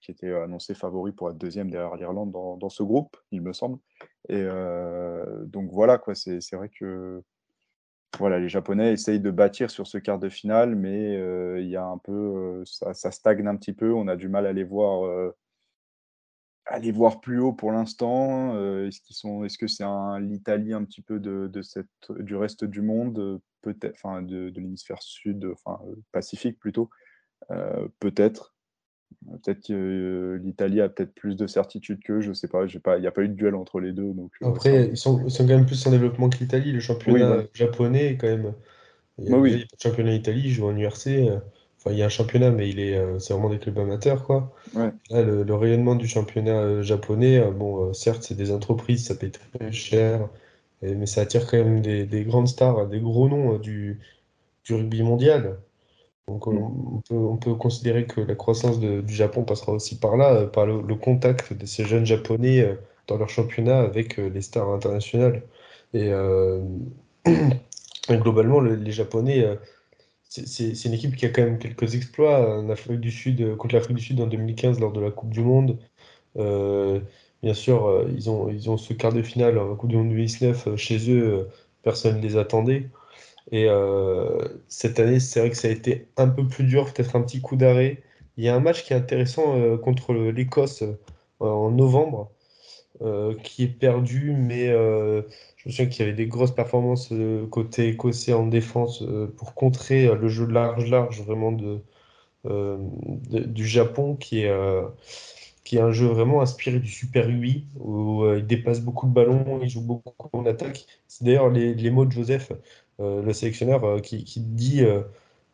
qui 0.00 0.10
était 0.10 0.32
annoncé 0.34 0.74
favori 0.74 1.12
pour 1.12 1.30
être 1.30 1.38
deuxième 1.38 1.70
derrière 1.70 1.94
l'Irlande 1.94 2.32
dans, 2.32 2.68
ce 2.68 2.82
groupe, 2.82 3.16
il 3.30 3.42
me 3.42 3.52
semble. 3.52 3.78
Et 4.28 4.40
euh, 4.40 5.44
donc 5.44 5.70
voilà, 5.72 5.98
quoi, 5.98 6.14
c'est, 6.14 6.40
vrai 6.52 6.68
que 6.68 7.22
voilà, 8.18 8.38
les 8.38 8.48
Japonais 8.48 8.92
essayent 8.92 9.20
de 9.20 9.30
bâtir 9.30 9.70
sur 9.70 9.86
ce 9.86 9.98
quart 9.98 10.18
de 10.18 10.28
finale, 10.28 10.74
mais 10.74 11.16
euh, 11.16 11.60
il 11.60 11.68
y 11.68 11.76
a 11.76 11.84
un 11.84 11.98
peu, 11.98 12.12
euh, 12.12 12.64
ça, 12.64 13.10
stagne 13.10 13.46
un 13.46 13.56
petit 13.56 13.72
peu. 13.72 13.92
On 13.92 14.08
a 14.08 14.16
du 14.16 14.28
mal 14.28 14.46
à 14.46 14.52
les 14.52 14.64
voir, 14.64 15.32
voir 16.92 17.20
plus 17.20 17.38
haut 17.38 17.52
pour 17.52 17.72
l'instant. 17.72 18.56
est-ce 18.86 19.00
qu'ils 19.00 19.16
sont, 19.16 19.44
est-ce 19.44 19.58
que 19.58 19.68
c'est 19.68 19.84
l'Italie 20.20 20.72
un 20.72 20.84
petit 20.84 21.02
peu 21.02 21.20
de, 21.20 21.62
cette, 21.62 21.86
du 22.10 22.34
reste 22.34 22.64
du 22.64 22.82
monde, 22.82 23.40
peut-être, 23.62 23.94
enfin 23.94 24.22
de, 24.22 24.50
de 24.50 24.60
l'hémisphère 24.60 25.02
sud, 25.02 25.44
enfin 25.52 25.78
Pacifique 26.10 26.58
plutôt, 26.58 26.90
peut-être. 28.00 28.55
Peut-être 29.42 29.66
que 29.66 29.72
euh, 29.72 30.38
l'Italie 30.42 30.80
a 30.80 30.88
peut-être 30.88 31.14
plus 31.14 31.36
de 31.36 31.46
certitude 31.46 32.00
qu'eux, 32.02 32.20
je 32.20 32.32
sais 32.32 32.48
pas, 32.48 32.64
il 32.64 33.00
n'y 33.00 33.06
a 33.06 33.10
pas 33.10 33.22
eu 33.22 33.28
de 33.28 33.34
duel 33.34 33.54
entre 33.54 33.80
les 33.80 33.92
deux. 33.92 34.12
Donc, 34.12 34.30
euh, 34.42 34.48
Après, 34.48 34.88
ils 34.88 34.96
sont, 34.96 35.28
sont, 35.28 35.46
quand 35.46 35.54
même 35.54 35.66
plus 35.66 35.84
en 35.86 35.90
développement 35.90 36.28
que 36.28 36.38
l'Italie. 36.38 36.72
Le 36.72 36.80
championnat 36.80 37.42
japonais 37.52 38.12
est 38.12 38.16
quand 38.16 38.28
même. 38.28 38.54
Il 39.18 39.28
y 39.28 39.32
a, 39.32 39.36
le 39.36 39.64
championnat 39.82 40.12
d'Italie, 40.12 40.42
il 40.44 40.50
joue 40.50 40.66
en 40.66 40.76
URC. 40.76 41.08
Euh, 41.08 41.38
enfin, 41.78 41.90
il 41.90 41.98
y 41.98 42.02
a 42.02 42.06
un 42.06 42.10
championnat, 42.10 42.50
mais 42.50 42.68
il 42.68 42.78
est, 42.78 43.00
c'est 43.18 43.32
vraiment 43.32 43.50
des 43.50 43.58
clubs 43.58 43.78
amateurs. 43.78 44.24
Quoi. 44.24 44.54
le, 45.10 45.54
rayonnement 45.54 45.96
du 45.96 46.06
championnat 46.06 46.82
japonais, 46.82 47.50
bon, 47.50 47.92
certes, 47.94 48.22
c'est 48.22 48.36
des 48.36 48.52
entreprises, 48.52 49.06
ça 49.06 49.16
paye 49.16 49.32
très 49.32 49.72
cher, 49.72 50.28
mais 50.82 51.06
ça 51.06 51.22
attire 51.22 51.46
quand 51.46 51.56
même 51.56 51.80
des, 51.80 52.06
des 52.06 52.24
grandes 52.24 52.48
stars, 52.48 52.86
des 52.86 53.00
gros 53.00 53.28
noms 53.28 53.58
du, 53.58 53.98
du 54.64 54.74
rugby 54.74 55.02
mondial. 55.02 55.58
Donc 56.28 56.46
mm. 56.46 57.02
on, 57.10 57.36
peut, 57.36 57.54
considérer 57.54 58.06
que 58.06 58.20
la 58.20 58.34
croissance 58.34 58.80
du 58.80 59.14
Japon 59.14 59.44
passera 59.44 59.72
aussi 59.72 59.98
par 59.98 60.16
là, 60.16 60.34
euh, 60.34 60.46
par 60.46 60.66
le, 60.66 60.94
contact 60.94 61.52
de 61.52 61.66
ces 61.66 61.84
jeunes 61.84 62.06
Japonais 62.06 62.60
euh, 62.60 62.74
dans 63.06 63.16
leur 63.16 63.28
championnat 63.28 63.80
avec 63.80 64.18
euh, 64.18 64.28
les 64.28 64.40
stars 64.42 64.70
internationales. 64.70 65.42
Et, 65.94 66.10
globalement, 68.10 68.60
les 68.60 68.92
Japonais, 68.92 69.46
c'est 70.28 70.84
une 70.84 70.92
équipe 70.92 71.16
qui 71.16 71.26
a 71.26 71.30
quand 71.30 71.42
même 71.42 71.58
quelques 71.58 71.94
exploits 71.94 72.58
en 72.58 72.68
Afrique 72.68 73.00
du 73.00 73.10
Sud, 73.10 73.56
contre 73.56 73.74
l'Afrique 73.74 73.96
du 73.96 74.02
Sud 74.02 74.20
en 74.20 74.26
2015 74.26 74.80
lors 74.80 74.92
de 74.92 75.00
la 75.00 75.10
Coupe 75.10 75.30
du 75.30 75.40
Monde. 75.40 75.78
bien 76.34 77.54
sûr, 77.54 78.06
ils, 78.14 78.28
ont, 78.28 78.50
ils 78.50 78.68
ont 78.68 78.76
ce 78.76 78.92
quart 78.92 79.12
de 79.12 79.22
finale 79.22 79.58
en 79.58 79.74
Coupe 79.74 79.90
du 79.90 79.96
Monde 79.96 80.10
2019 80.10 80.76
chez 80.76 81.10
eux, 81.10 81.48
personne 81.82 82.18
ne 82.18 82.22
les 82.22 82.36
attendait. 82.36 82.90
Et 83.52 83.66
euh, 83.68 84.48
cette 84.68 84.98
année, 85.00 85.20
c'est 85.20 85.40
vrai 85.40 85.50
que 85.50 85.56
ça 85.56 85.68
a 85.68 85.70
été 85.70 86.08
un 86.16 86.28
peu 86.28 86.46
plus 86.46 86.64
dur, 86.64 86.92
peut-être 86.92 87.16
un 87.16 87.22
petit 87.22 87.40
coup 87.40 87.56
d'arrêt. 87.56 88.02
Il 88.36 88.44
y 88.44 88.48
a 88.48 88.54
un 88.54 88.60
match 88.60 88.84
qui 88.84 88.92
est 88.92 88.96
intéressant 88.96 89.56
euh, 89.56 89.78
contre 89.78 90.12
l'Écosse 90.14 90.82
euh, 90.82 90.96
en 91.40 91.70
novembre, 91.70 92.30
qui 93.42 93.64
est 93.64 93.78
perdu, 93.78 94.32
mais 94.32 94.68
je 94.68 95.22
me 95.66 95.70
souviens 95.70 95.84
qu'il 95.84 96.00
y 96.00 96.08
avait 96.08 96.16
des 96.16 96.26
grosses 96.26 96.54
performances 96.54 97.12
côté 97.50 97.88
écossais 97.88 98.32
en 98.32 98.46
défense 98.46 99.04
pour 99.36 99.52
contrer 99.54 100.14
le 100.14 100.28
jeu 100.28 100.46
large-large 100.46 101.20
vraiment 101.20 101.52
de, 101.52 101.82
du 103.28 103.66
Japon, 103.66 104.16
qui 104.16 104.44
est 104.44 104.52
qui 105.62 105.76
est 105.76 105.80
un 105.80 105.92
jeu 105.92 106.06
vraiment 106.06 106.40
inspiré 106.40 106.78
du 106.78 106.88
Super 106.88 107.28
8, 107.28 107.66
où 107.78 108.24
il 108.34 108.46
dépasse 108.46 108.80
beaucoup 108.80 109.06
de 109.06 109.12
ballons, 109.12 109.60
il 109.62 109.68
joue 109.68 109.82
beaucoup 109.82 110.30
en 110.32 110.46
attaque. 110.46 110.86
C'est 111.06 111.24
d'ailleurs 111.24 111.50
les, 111.50 111.90
mots 111.90 112.06
de 112.06 112.12
Joseph, 112.12 112.50
le 112.98 113.32
sélectionneur, 113.32 113.84
euh, 113.84 114.00
qui, 114.00 114.24
dit 114.40 114.82
euh, 114.82 115.02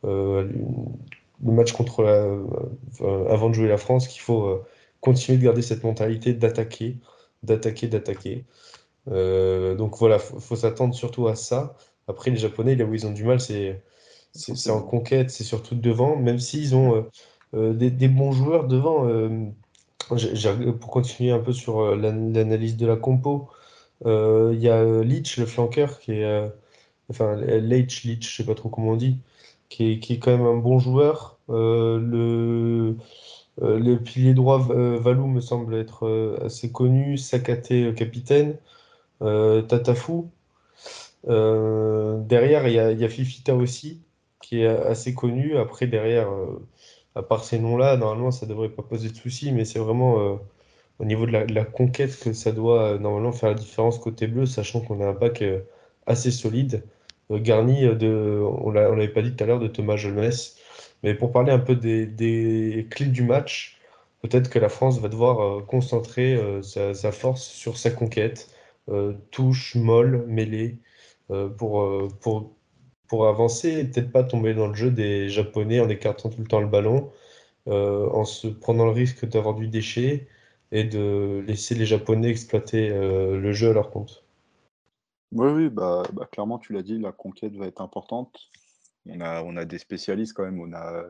le 0.05 1.53
match 1.53 1.73
contre 1.73 2.03
la, 2.03 2.27
avant 3.31 3.49
de 3.49 3.55
jouer 3.55 3.69
la 3.69 3.79
France 3.79 4.09
qu'il 4.09 4.21
faut 4.21 4.63
continuer 5.01 5.39
de 5.39 5.45
garder 5.45 5.63
cette 5.63 5.83
mentalité 5.83 6.35
d'attaquer, 6.35 6.99
d'attaquer, 7.43 7.89
d'attaquer. 7.89 8.45
donc 9.07 9.97
voilà, 9.99 10.17
il 10.17 10.41
faut, 10.41 10.57
s'attendre 10.57 10.95
surtout 10.95 11.29
à 11.29 11.35
ça. 11.35 11.77
Après, 12.09 12.31
les 12.31 12.37
Japonais, 12.37 12.77
là 12.77 12.85
où 12.85 12.95
ils 12.95 13.07
ont 13.07 13.13
du 13.13 13.25
mal, 13.25 13.41
c'est 13.41 13.83
c'est 14.35 14.71
en 14.71 14.81
conquête, 14.81 15.31
c'est 15.31 15.45
surtout 15.45 15.75
devant, 15.75 16.17
même 16.17 16.39
s'ils 16.39 16.75
ont 16.75 17.07
des, 17.53 17.91
des, 17.91 18.09
bons 18.09 18.33
joueurs 18.33 18.67
devant. 18.67 19.07
pour 20.09 20.91
continuer 20.91 21.33
un 21.33 21.39
peu 21.41 21.53
sur 21.53 21.97
l'analyse 21.97 22.77
de 22.77 22.87
la 22.87 22.97
compo, 22.97 23.49
il 24.05 24.59
y 24.59 24.69
a 24.69 25.03
Leach, 25.03 25.39
le 25.39 25.47
flanqueur, 25.47 25.99
qui 25.99 26.13
est 26.13 26.53
enfin 27.11 27.37
Leach, 27.37 28.05
Leach, 28.05 28.31
je 28.31 28.37
sais 28.37 28.47
pas 28.47 28.55
trop 28.55 28.69
comment 28.69 28.93
on 28.93 28.97
dit, 28.97 29.19
qui 29.69 29.93
est, 29.93 30.19
quand 30.19 30.33
même 30.33 30.47
un 30.47 30.57
bon 30.57 30.79
joueur. 30.79 31.39
Euh, 31.51 31.99
le, 31.99 32.97
euh, 33.63 33.79
le 33.79 33.99
pilier 33.99 34.35
droit 34.35 34.69
euh, 34.71 34.99
Valou 34.99 35.27
me 35.27 35.41
semble 35.41 35.75
être 35.75 36.39
assez 36.45 36.73
connu, 36.73 37.19
Sakate 37.19 37.95
capitaine, 37.95 38.57
Tatafou. 39.21 40.31
derrière, 41.27 42.69
il 42.69 42.75
y, 42.75 43.05
a, 43.05 43.09
Fifita 43.09 43.55
aussi, 43.55 44.03
qui 44.41 44.61
est 44.63 44.67
assez 44.67 45.15
connu. 45.15 45.57
Après, 45.57 45.87
derrière, 45.87 46.29
à 47.15 47.23
part 47.23 47.45
ces 47.45 47.59
noms-là, 47.59 47.97
normalement, 47.97 48.31
ça 48.31 48.47
devrait 48.47 48.71
pas 48.71 48.83
poser 48.83 49.11
de 49.11 49.17
soucis, 49.17 49.53
mais 49.53 49.65
c'est 49.65 49.79
vraiment 49.79 50.39
au 50.99 51.05
niveau 51.05 51.27
de 51.27 51.33
la, 51.33 51.45
de 51.47 51.55
la, 51.55 51.65
conquête 51.65 52.19
que 52.21 52.33
ça 52.33 52.53
doit 52.53 52.99
normalement 52.99 53.33
faire 53.33 53.51
la 53.51 53.55
différence 53.55 53.99
côté 53.99 54.27
bleu, 54.27 54.47
sachant 54.47 54.81
qu'on 54.81 55.01
a 55.01 55.07
un 55.09 55.15
pack 55.15 55.43
assez 56.07 56.31
solide. 56.31 56.85
Euh, 57.31 57.39
garni 57.39 57.83
de, 57.97 58.41
on 58.43 58.71
l'avait 58.71 59.09
pas 59.09 59.23
dit 59.23 59.35
tout 59.35 59.45
à 59.45 59.47
l'heure, 59.47 59.61
de 59.61 59.69
Thomas 59.69 59.97
Jolmes. 59.97 60.31
Mais 61.03 61.15
pour 61.15 61.33
parler 61.33 61.53
un 61.53 61.59
peu 61.59 61.77
des, 61.77 62.87
clés 62.91 63.07
du 63.07 63.23
match, 63.23 63.79
peut-être 64.23 64.51
que 64.51 64.59
la 64.59 64.69
France 64.69 65.01
va 65.01 65.09
devoir 65.09 65.41
euh, 65.41 65.63
concentrer 65.63 66.35
euh, 66.35 66.63
sa, 66.63 67.13
force 67.13 67.45
sur 67.45 67.79
sa 67.79 67.91
conquête, 67.91 68.49
touche, 69.31 69.77
molle, 69.77 70.25
mêlée, 70.27 70.79
pour, 71.57 72.09
pour, 72.21 72.53
pour 73.09 73.29
avancer 73.29 73.71
et 73.71 73.85
peut-être 73.85 74.11
pas 74.13 74.25
tomber 74.25 74.55
dans 74.55 74.67
le 74.67 74.75
jeu 74.75 74.91
des 74.91 75.29
Japonais 75.29 75.81
en 75.81 75.89
écartant 75.89 76.29
tout 76.31 76.41
le 76.41 76.49
temps 76.49 76.61
le 76.61 76.67
ballon, 76.67 77.11
en 77.67 78.25
se 78.25 78.49
prenant 78.49 78.87
le 78.87 78.93
risque 78.93 79.27
d'avoir 79.27 79.55
du 79.55 79.69
déchet 79.69 80.27
et 80.73 80.85
de 80.85 81.45
laisser 81.47 81.75
les 81.77 81.87
Japonais 81.87 82.29
exploiter 82.31 82.89
le 82.91 83.53
jeu 83.53 83.71
à 83.71 83.73
leur 83.73 83.91
compte. 83.91 84.25
Oui, 85.33 85.49
oui, 85.49 85.69
bah, 85.71 86.03
bah, 86.13 86.29
clairement, 86.31 86.59
tu 86.59 86.75
l'as 86.75 86.83
dit, 86.83 86.99
la 86.99 87.13
conquête 87.13 87.57
va 87.57 87.67
être 87.67 87.81
importante. 87.81 88.39
On 89.07 89.21
a, 89.21 89.43
on 89.43 89.57
a 89.57 89.65
des 89.65 89.79
spécialistes 89.79 90.35
quand 90.35 90.45
même. 90.45 90.61
On 90.61 90.73
a, 90.75 91.07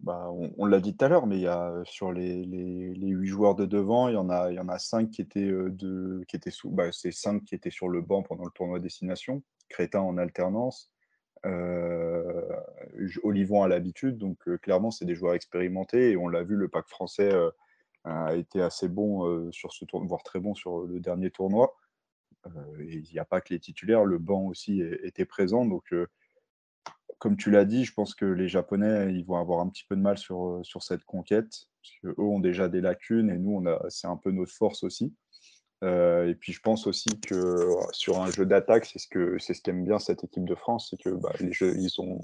bah, 0.00 0.30
on, 0.58 0.64
l'a 0.66 0.80
dit 0.80 0.96
tout 0.96 1.04
à 1.04 1.08
l'heure, 1.08 1.26
mais 1.26 1.36
il 1.36 1.42
y 1.42 1.46
a 1.46 1.82
sur 1.84 2.12
les, 2.12 2.44
les, 2.44 2.94
les 2.94 3.08
8 3.08 3.26
joueurs 3.28 3.54
de 3.54 3.66
devant, 3.66 4.08
il 4.08 4.14
y 4.14 4.16
en 4.16 4.30
a, 4.30 4.50
il 4.50 4.56
y 4.56 4.60
en 4.60 4.68
a 4.68 4.78
5 4.78 5.10
qui 5.10 5.20
étaient, 5.22 5.40
euh, 5.50 5.70
de, 5.70 6.24
qui 6.28 6.36
étaient 6.36 6.50
sous. 6.50 6.70
Bah, 6.70 6.92
c'est 6.92 7.12
5 7.12 7.44
qui 7.44 7.54
étaient 7.54 7.70
sur 7.70 7.88
le 7.88 8.00
banc 8.00 8.22
pendant 8.22 8.44
le 8.44 8.50
tournoi 8.52 8.80
Destination. 8.80 9.42
Crétin 9.68 10.00
en 10.00 10.16
alternance. 10.16 10.90
Euh, 11.44 12.42
Olivon 13.22 13.62
à 13.62 13.68
l'habitude. 13.68 14.16
Donc, 14.16 14.38
euh, 14.48 14.56
clairement, 14.58 14.90
c'est 14.90 15.04
des 15.04 15.14
joueurs 15.14 15.34
expérimentés. 15.34 16.12
Et 16.12 16.16
on 16.16 16.28
l'a 16.28 16.42
vu, 16.42 16.56
le 16.56 16.68
pack 16.68 16.88
français 16.88 17.32
a 18.04 18.34
été 18.34 18.62
assez 18.62 18.88
bon 18.88 19.50
sur 19.50 19.72
ce 19.72 19.84
tournoi, 19.84 20.08
voire 20.08 20.22
très 20.22 20.40
bon 20.40 20.54
sur 20.54 20.82
le 20.82 21.00
dernier 21.00 21.30
tournoi. 21.30 21.74
Euh, 22.46 22.84
il 22.84 23.08
n'y 23.12 23.18
a 23.18 23.24
pas 23.24 23.40
que 23.40 23.52
les 23.52 23.60
titulaires, 23.60 24.04
le 24.04 24.18
banc 24.18 24.46
aussi 24.46 24.80
était 25.02 25.24
présent. 25.24 25.64
Donc, 25.64 25.92
euh, 25.92 26.06
comme 27.18 27.36
tu 27.36 27.50
l'as 27.50 27.64
dit, 27.64 27.84
je 27.84 27.94
pense 27.94 28.14
que 28.14 28.26
les 28.26 28.48
Japonais, 28.48 29.12
ils 29.14 29.24
vont 29.24 29.36
avoir 29.36 29.60
un 29.60 29.68
petit 29.68 29.84
peu 29.88 29.96
de 29.96 30.00
mal 30.00 30.18
sur, 30.18 30.46
euh, 30.46 30.62
sur 30.62 30.82
cette 30.82 31.04
conquête, 31.04 31.68
parce 31.82 32.14
qu'eux 32.14 32.22
ont 32.22 32.40
déjà 32.40 32.68
des 32.68 32.80
lacunes 32.80 33.30
et 33.30 33.38
nous, 33.38 33.64
c'est 33.88 34.06
un 34.06 34.16
peu 34.16 34.30
notre 34.30 34.52
force 34.52 34.82
aussi. 34.84 35.14
et 35.82 36.34
puis 36.40 36.52
je 36.52 36.60
pense 36.60 36.86
aussi 36.86 37.08
que 37.20 37.68
sur 37.92 38.20
un 38.20 38.30
jeu 38.30 38.46
d'attaque, 38.46 38.86
c'est 38.86 38.98
ce 38.98 39.08
que 39.08 39.38
c'est 39.38 39.54
ce 39.54 39.62
qu'aime 39.62 39.84
bien 39.84 39.98
cette 39.98 40.24
équipe 40.24 40.44
de 40.44 40.54
France, 40.54 40.88
c'est 40.90 41.00
que 41.00 41.10
bah, 41.10 41.32
les 41.40 41.52
jeux, 41.52 41.74
ils 41.76 42.00
ont 42.00 42.20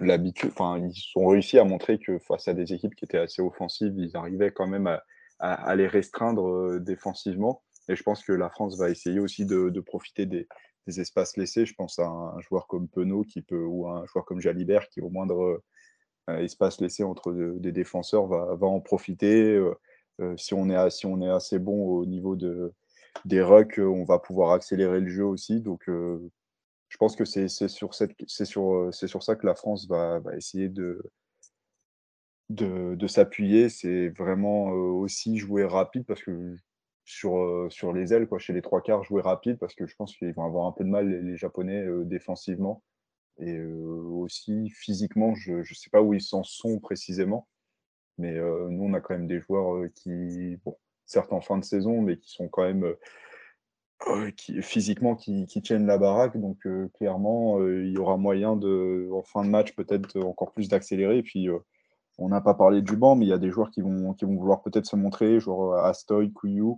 l'habitude, 0.00 0.50
enfin 0.52 0.78
ils 0.78 1.28
réussi 1.28 1.58
à 1.58 1.64
montrer 1.64 1.98
que 1.98 2.18
face 2.18 2.46
à 2.46 2.54
des 2.54 2.72
équipes 2.72 2.94
qui 2.94 3.04
étaient 3.04 3.18
assez 3.18 3.42
offensives, 3.42 3.94
ils 3.96 4.16
arrivaient 4.16 4.52
quand 4.52 4.68
même 4.68 4.86
à, 4.86 5.02
à 5.40 5.74
les 5.76 5.88
restreindre 5.88 6.78
défensivement. 6.78 7.62
Et 7.90 7.96
je 7.96 8.04
pense 8.04 8.22
que 8.22 8.32
la 8.32 8.50
France 8.50 8.78
va 8.78 8.88
essayer 8.88 9.18
aussi 9.18 9.44
de, 9.44 9.80
profiter 9.80 10.24
des, 10.24 10.46
espaces 10.86 11.36
laissés. 11.36 11.66
Je 11.66 11.74
pense 11.74 11.98
à 11.98 12.06
un, 12.06 12.40
joueur 12.40 12.68
comme 12.68 12.88
Penaud 12.88 13.24
qui 13.24 13.42
peut, 13.42 13.64
ou 13.64 13.88
un 13.88 14.06
joueur 14.06 14.24
comme 14.24 14.40
Jalibert 14.40 14.88
qui, 14.88 15.00
au 15.00 15.10
moindre 15.10 15.60
euh, 16.28 16.38
espace 16.38 16.80
laissé 16.80 17.02
entre 17.02 17.32
des 17.32 17.72
défenseurs, 17.72 18.26
va, 18.28 18.66
en 18.66 18.80
profiter. 18.80 19.54
Euh, 19.56 19.74
euh, 20.20 20.36
si, 20.36 20.54
on 20.54 20.70
est, 20.70 20.76
assez 20.76 21.58
bon 21.58 21.84
au 21.84 22.06
niveau 22.06 22.36
de, 22.36 22.72
des 23.24 23.42
rucks, 23.42 23.78
on 23.78 24.04
va 24.04 24.20
pouvoir 24.20 24.52
accélérer 24.52 25.00
le 25.00 25.08
jeu 25.08 25.24
aussi. 25.24 25.60
Donc, 25.60 25.82
je 25.88 26.96
pense 26.96 27.16
que 27.16 27.24
c'est 27.24 27.48
sur 27.48 27.94
ça 27.94 28.06
que 28.06 29.46
la 29.46 29.54
France 29.56 29.88
va, 29.88 30.20
essayer 30.36 30.68
de, 30.68 31.02
de, 32.50 33.06
s'appuyer. 33.08 33.68
C'est 33.68 34.10
vraiment 34.10 34.66
aussi 34.66 35.38
jouer 35.38 35.64
rapide 35.64 36.04
parce 36.06 36.22
que 36.22 36.56
sur, 37.04 37.66
sur 37.70 37.92
les 37.92 38.12
ailes, 38.12 38.28
quoi, 38.28 38.38
chez 38.38 38.52
les 38.52 38.62
trois 38.62 38.82
quarts, 38.82 39.04
jouer 39.04 39.22
rapide 39.22 39.58
parce 39.58 39.74
que 39.74 39.86
je 39.86 39.94
pense 39.96 40.16
qu'ils 40.16 40.32
vont 40.32 40.44
avoir 40.44 40.66
un 40.66 40.72
peu 40.72 40.84
de 40.84 40.88
mal, 40.88 41.08
les, 41.08 41.36
Japonais, 41.36 41.84
défensivement. 42.04 42.82
Et 43.38 43.58
aussi 43.60 44.68
physiquement, 44.70 45.34
je 45.34 45.54
ne 45.54 45.64
sais 45.64 45.90
pas 45.90 46.02
où 46.02 46.14
ils 46.14 46.20
s'en 46.20 46.44
sont 46.44 46.78
précisément. 46.78 47.48
Mais 48.18 48.34
nous, 48.34 48.84
on 48.84 48.92
a 48.92 49.00
quand 49.00 49.14
même 49.14 49.26
des 49.26 49.40
joueurs 49.40 49.88
qui, 49.94 50.56
bon, 50.64 50.76
certes 51.06 51.32
en 51.32 51.40
fin 51.40 51.58
de 51.58 51.64
saison, 51.64 52.02
mais 52.02 52.18
qui 52.18 52.30
sont 52.30 52.48
quand 52.48 52.64
même 52.64 52.94
qui, 54.36 54.60
physiquement 54.62 55.14
qui, 55.16 55.46
qui, 55.46 55.62
tiennent 55.62 55.86
la 55.86 55.98
baraque. 55.98 56.36
Donc 56.36 56.58
clairement, 56.94 57.66
il 57.66 57.92
y 57.92 57.98
aura 57.98 58.16
moyen 58.18 58.56
de, 58.56 59.08
en 59.12 59.22
fin 59.22 59.44
de 59.44 59.50
match, 59.50 59.74
peut-être 59.74 60.20
encore 60.20 60.52
plus 60.52 60.68
d'accélérer. 60.68 61.18
Et 61.18 61.22
puis, 61.22 61.48
on 62.18 62.28
n'a 62.28 62.40
pas 62.40 62.54
parlé 62.54 62.82
du 62.82 62.96
banc, 62.96 63.16
mais 63.16 63.26
il 63.26 63.30
y 63.30 63.32
a 63.32 63.38
des 63.38 63.50
joueurs 63.50 63.70
qui 63.70 63.80
vont, 63.80 64.12
qui 64.12 64.26
vont 64.26 64.36
vouloir 64.36 64.62
peut-être 64.62 64.86
se 64.86 64.96
montrer, 64.96 65.40
genre 65.40 65.74
Astoy, 65.74 66.32
Kuyu, 66.32 66.74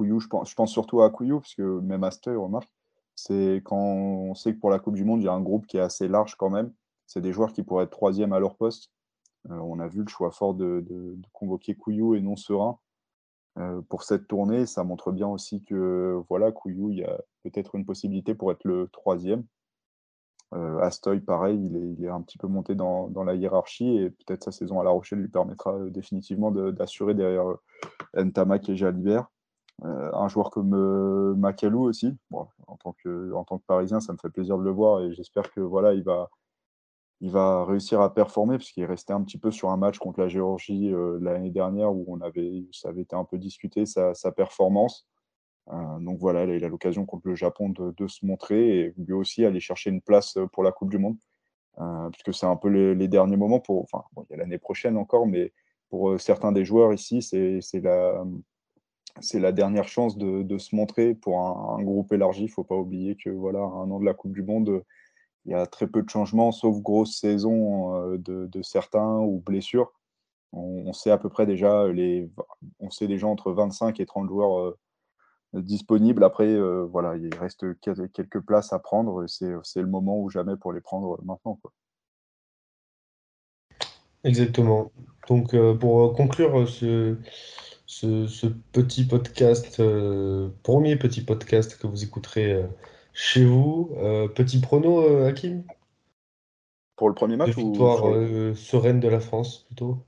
Je 0.00 0.54
pense, 0.54 0.70
surtout 0.70 1.02
à 1.02 1.10
Couillou, 1.10 1.40
parce 1.40 1.54
que 1.54 1.80
même 1.80 2.04
Aster, 2.04 2.34
remarque, 2.34 2.72
c'est 3.14 3.62
quand 3.64 3.76
on 3.76 4.34
sait 4.34 4.54
que 4.54 4.58
pour 4.58 4.70
la 4.70 4.78
Coupe 4.78 4.96
du 4.96 5.04
Monde, 5.04 5.20
il 5.20 5.26
y 5.26 5.28
a 5.28 5.32
un 5.32 5.40
groupe 5.40 5.66
qui 5.66 5.76
est 5.76 5.80
assez 5.80 6.08
large 6.08 6.34
quand 6.36 6.50
même. 6.50 6.72
C'est 7.06 7.20
des 7.20 7.32
joueurs 7.32 7.52
qui 7.52 7.62
pourraient 7.62 7.84
être 7.84 7.90
troisième 7.90 8.32
à 8.32 8.40
leur 8.40 8.56
poste. 8.56 8.90
Euh, 9.50 9.54
on 9.56 9.78
a 9.78 9.86
vu 9.86 10.02
le 10.02 10.08
choix 10.08 10.30
fort 10.30 10.54
de, 10.54 10.84
convoquer 11.32 11.74
Couillou 11.76 12.14
et 12.14 12.22
non 12.22 12.36
Serein 12.36 12.78
euh, 13.58 13.82
pour 13.82 14.02
cette 14.02 14.26
tournée. 14.26 14.66
Ça 14.66 14.84
montre 14.84 15.12
bien 15.12 15.28
aussi 15.28 15.62
que 15.62 16.20
voilà, 16.28 16.50
Couillou, 16.50 16.90
il 16.90 16.98
y 16.98 17.04
a 17.04 17.20
peut-être 17.44 17.74
une 17.76 17.84
possibilité 17.84 18.34
pour 18.34 18.50
être 18.52 18.64
le 18.64 18.88
troisième. 18.92 19.44
Euh, 20.54 20.78
Astoy, 20.80 21.20
pareil, 21.20 21.58
il 21.66 22.04
est, 22.04 22.08
un 22.08 22.22
petit 22.22 22.38
peu 22.38 22.46
monté 22.46 22.74
dans, 22.74 23.08
dans 23.08 23.24
la 23.24 23.34
hiérarchie 23.34 23.96
et 23.96 24.10
peut-être 24.10 24.44
sa 24.44 24.52
saison 24.52 24.80
à 24.80 24.84
La 24.84 24.90
Rochelle 24.90 25.20
lui 25.20 25.28
permettra 25.28 25.78
définitivement 25.90 26.50
d'assurer 26.50 27.14
derrière 27.14 27.56
Ntamak 28.14 28.68
et 28.68 28.76
Jalibert. 28.76 29.28
Euh, 29.82 30.10
un 30.14 30.28
joueur 30.28 30.50
comme 30.50 30.74
euh, 30.74 31.34
Makalou 31.34 31.82
aussi. 31.82 32.16
en, 32.30 32.46
tant 32.76 32.92
que, 32.92 33.32
en 33.32 33.44
tant 33.44 33.58
que 33.58 33.64
Parisien, 33.66 34.00
ça 34.00 34.12
me 34.12 34.18
fait 34.18 34.30
plaisir 34.30 34.56
de 34.56 34.62
le 34.62 34.70
voir 34.70 35.02
et 35.02 35.12
j'espère 35.12 35.50
que 35.52 35.60
voilà, 35.60 35.94
il 35.94 36.04
va, 36.04 36.30
il 37.20 37.30
va 37.30 37.64
réussir 37.64 38.00
à 38.00 38.14
performer 38.14 38.56
parce 38.58 38.70
qu'il 38.70 38.84
est 38.84 38.86
resté 38.86 39.12
un 39.12 39.22
petit 39.22 39.38
peu 39.38 39.50
sur 39.50 39.70
un 39.70 39.76
match 39.76 39.98
contre 39.98 40.20
la 40.20 40.28
Géorgie 40.28 40.92
euh, 40.92 41.18
l'année 41.20 41.50
dernière 41.50 41.92
où 41.92 42.04
on 42.08 42.20
avait, 42.20 42.66
ça 42.72 42.90
avait 42.90 43.02
été 43.02 43.16
un 43.16 43.24
peu 43.24 43.36
discuté 43.38 43.84
sa, 43.86 44.14
performance. 44.32 45.06
donc 46.00 46.18
voilà, 46.20 46.44
il 46.44 46.64
a 46.64 46.68
l'occasion 46.68 47.04
contre 47.06 47.28
le 47.28 47.34
Japon 47.34 47.70
de, 47.70 48.06
se 48.06 48.24
montrer 48.26 48.78
et 48.78 48.94
lui 48.98 49.12
aussi 49.14 49.44
aller 49.44 49.60
chercher 49.60 49.90
une 49.90 50.02
place 50.02 50.38
pour 50.52 50.62
la 50.62 50.72
Coupe 50.72 50.90
du 50.90 50.98
Monde. 50.98 51.16
puisque 52.12 52.34
c'est 52.34 52.46
un 52.46 52.56
peu 52.56 52.68
les, 52.68 53.08
derniers 53.08 53.36
moments 53.36 53.60
pour. 53.60 53.82
Enfin, 53.82 54.04
il 54.28 54.32
y 54.32 54.34
a 54.34 54.36
l'année 54.38 54.58
prochaine 54.58 54.96
encore, 54.96 55.26
mais 55.26 55.52
pour 55.90 56.20
certains 56.20 56.52
des 56.52 56.64
joueurs 56.64 56.92
ici, 56.92 57.22
c'est 57.22 57.80
la, 57.80 58.24
c'est 59.20 59.40
la 59.40 59.52
dernière 59.52 59.88
chance 59.88 60.18
de, 60.18 60.58
se 60.58 60.74
montrer 60.74 61.14
pour 61.14 61.40
un, 61.40 61.82
groupe 61.82 62.12
élargi. 62.12 62.42
Il 62.42 62.46
ne 62.46 62.50
faut 62.50 62.64
pas 62.64 62.76
oublier 62.76 63.16
que 63.16 63.30
voilà, 63.30 63.60
un 63.60 63.90
an 63.90 64.00
de 64.00 64.04
la 64.04 64.14
Coupe 64.14 64.32
du 64.32 64.42
Monde, 64.42 64.82
il 65.44 65.52
y 65.52 65.54
a 65.54 65.66
très 65.66 65.86
peu 65.86 66.02
de 66.02 66.08
changements, 66.08 66.52
sauf 66.52 66.80
grosse 66.80 67.18
saison 67.18 68.12
euh, 68.12 68.18
de, 68.18 68.62
certains 68.62 69.18
ou 69.18 69.40
blessures. 69.44 69.92
On, 70.52 70.92
sait 70.92 71.10
à 71.10 71.18
peu 71.18 71.28
près 71.28 71.46
déjà 71.46 71.84
on 72.78 72.88
sait 72.88 73.08
déjà 73.08 73.26
entre 73.26 73.50
25 73.50 73.98
et 73.98 74.06
30 74.06 74.28
joueurs 74.28 74.60
euh, 74.60 74.78
disponibles. 75.52 76.22
Après, 76.22 76.46
euh, 76.46 76.84
voilà, 76.84 77.16
il 77.16 77.34
reste 77.34 77.64
quelques 77.80 78.40
places 78.40 78.72
à 78.72 78.78
prendre. 78.78 79.26
C'est, 79.26 79.48
le 79.48 79.86
moment 79.86 80.20
ou 80.20 80.30
jamais 80.30 80.56
pour 80.56 80.72
les 80.72 80.80
prendre 80.80 81.18
maintenant. 81.24 81.58
Exactement. 84.22 84.92
Donc, 85.28 85.56
pour 85.80 86.14
conclure 86.14 86.68
ce, 86.68 87.18
ce, 87.86 88.46
petit 88.72 89.04
podcast, 89.04 89.78
euh, 89.80 90.48
premier 90.62 90.96
petit 90.96 91.22
podcast 91.22 91.78
que 91.78 91.86
vous 91.86 92.02
écouterez 92.04 92.52
euh, 92.52 92.66
chez 93.12 93.44
vous. 93.44 93.92
Euh, 93.96 94.28
petit 94.28 94.60
prono, 94.60 95.24
Hakim? 95.24 95.64
Pour 96.96 97.08
le 97.08 97.14
premier 97.14 97.36
match 97.36 97.56
ou 97.56 97.72
le- 97.72 97.80
euh, 97.80 98.54
sereines 98.54 99.00
de 99.00 99.08
la 99.08 99.20
France, 99.20 99.64
plutôt? 99.66 99.98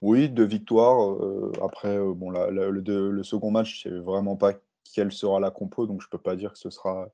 Oui, 0.00 0.28
deux 0.28 0.44
victoires. 0.44 1.12
euh, 1.12 1.52
après, 1.62 1.98
bon, 1.98 2.30
la- 2.30 2.50
la- 2.50 2.70
le, 2.70 3.22
second 3.22 3.50
match, 3.50 3.76
je 3.76 3.88
sais 3.88 3.98
vraiment 3.98 4.36
pas 4.36 4.54
quelle 4.94 5.12
sera 5.12 5.40
la 5.40 5.50
compo, 5.50 5.86
donc 5.86 6.00
je 6.02 6.08
peux 6.08 6.18
pas 6.18 6.36
dire 6.36 6.52
que 6.52 6.58
ce 6.58 6.70
sera 6.70 7.08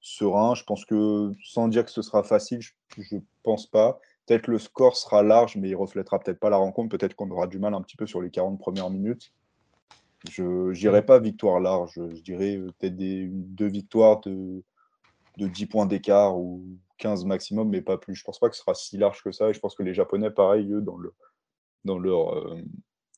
serein. 0.00 0.54
Je 0.54 0.64
pense 0.64 0.84
que, 0.84 1.32
sans 1.42 1.68
dire 1.68 1.84
que 1.84 1.90
ce 1.90 2.02
sera 2.02 2.22
facile, 2.22 2.60
je, 2.60 2.72
je 2.98 3.16
pense 3.42 3.66
pas. 3.66 3.98
Peut-être 4.26 4.46
le 4.46 4.58
score 4.58 4.96
sera 4.96 5.22
large, 5.22 5.56
mais 5.56 5.70
il 5.70 5.74
reflètera 5.74 6.18
peut-être 6.20 6.38
pas 6.38 6.50
la 6.50 6.58
rencontre. 6.58 6.96
Peut-être 6.96 7.14
qu'on 7.14 7.30
aura 7.30 7.46
du 7.46 7.58
mal 7.58 7.74
un 7.74 7.80
petit 7.82 7.96
peu 7.96 8.06
sur 8.06 8.20
les 8.20 8.30
40 8.30 8.58
premières 8.58 8.90
minutes. 8.90 9.32
Je 10.30 10.42
ne 10.42 10.72
dirais 10.74 11.04
pas 11.04 11.18
victoire 11.18 11.60
large, 11.60 11.94
je 11.94 12.20
dirais 12.22 12.56
euh, 12.56 12.72
peut-être 12.78 12.96
deux 12.96 13.68
victoires 13.68 14.20
de, 14.20 14.62
de 15.38 15.46
10 15.46 15.66
points 15.66 15.86
d'écart 15.86 16.38
ou 16.38 16.64
15 16.98 17.24
maximum, 17.24 17.68
mais 17.68 17.80
pas 17.80 17.96
plus. 17.96 18.14
Je 18.14 18.24
pense 18.24 18.38
pas 18.38 18.48
que 18.48 18.56
ce 18.56 18.62
sera 18.62 18.74
si 18.74 18.98
large 18.98 19.22
que 19.22 19.32
ça. 19.32 19.48
Et 19.48 19.54
je 19.54 19.60
pense 19.60 19.74
que 19.74 19.82
les 19.82 19.94
Japonais, 19.94 20.30
pareil, 20.30 20.70
eux, 20.72 20.82
dans, 20.82 20.96
le, 20.96 21.14
dans, 21.84 21.98
leur, 21.98 22.36
euh, 22.36 22.60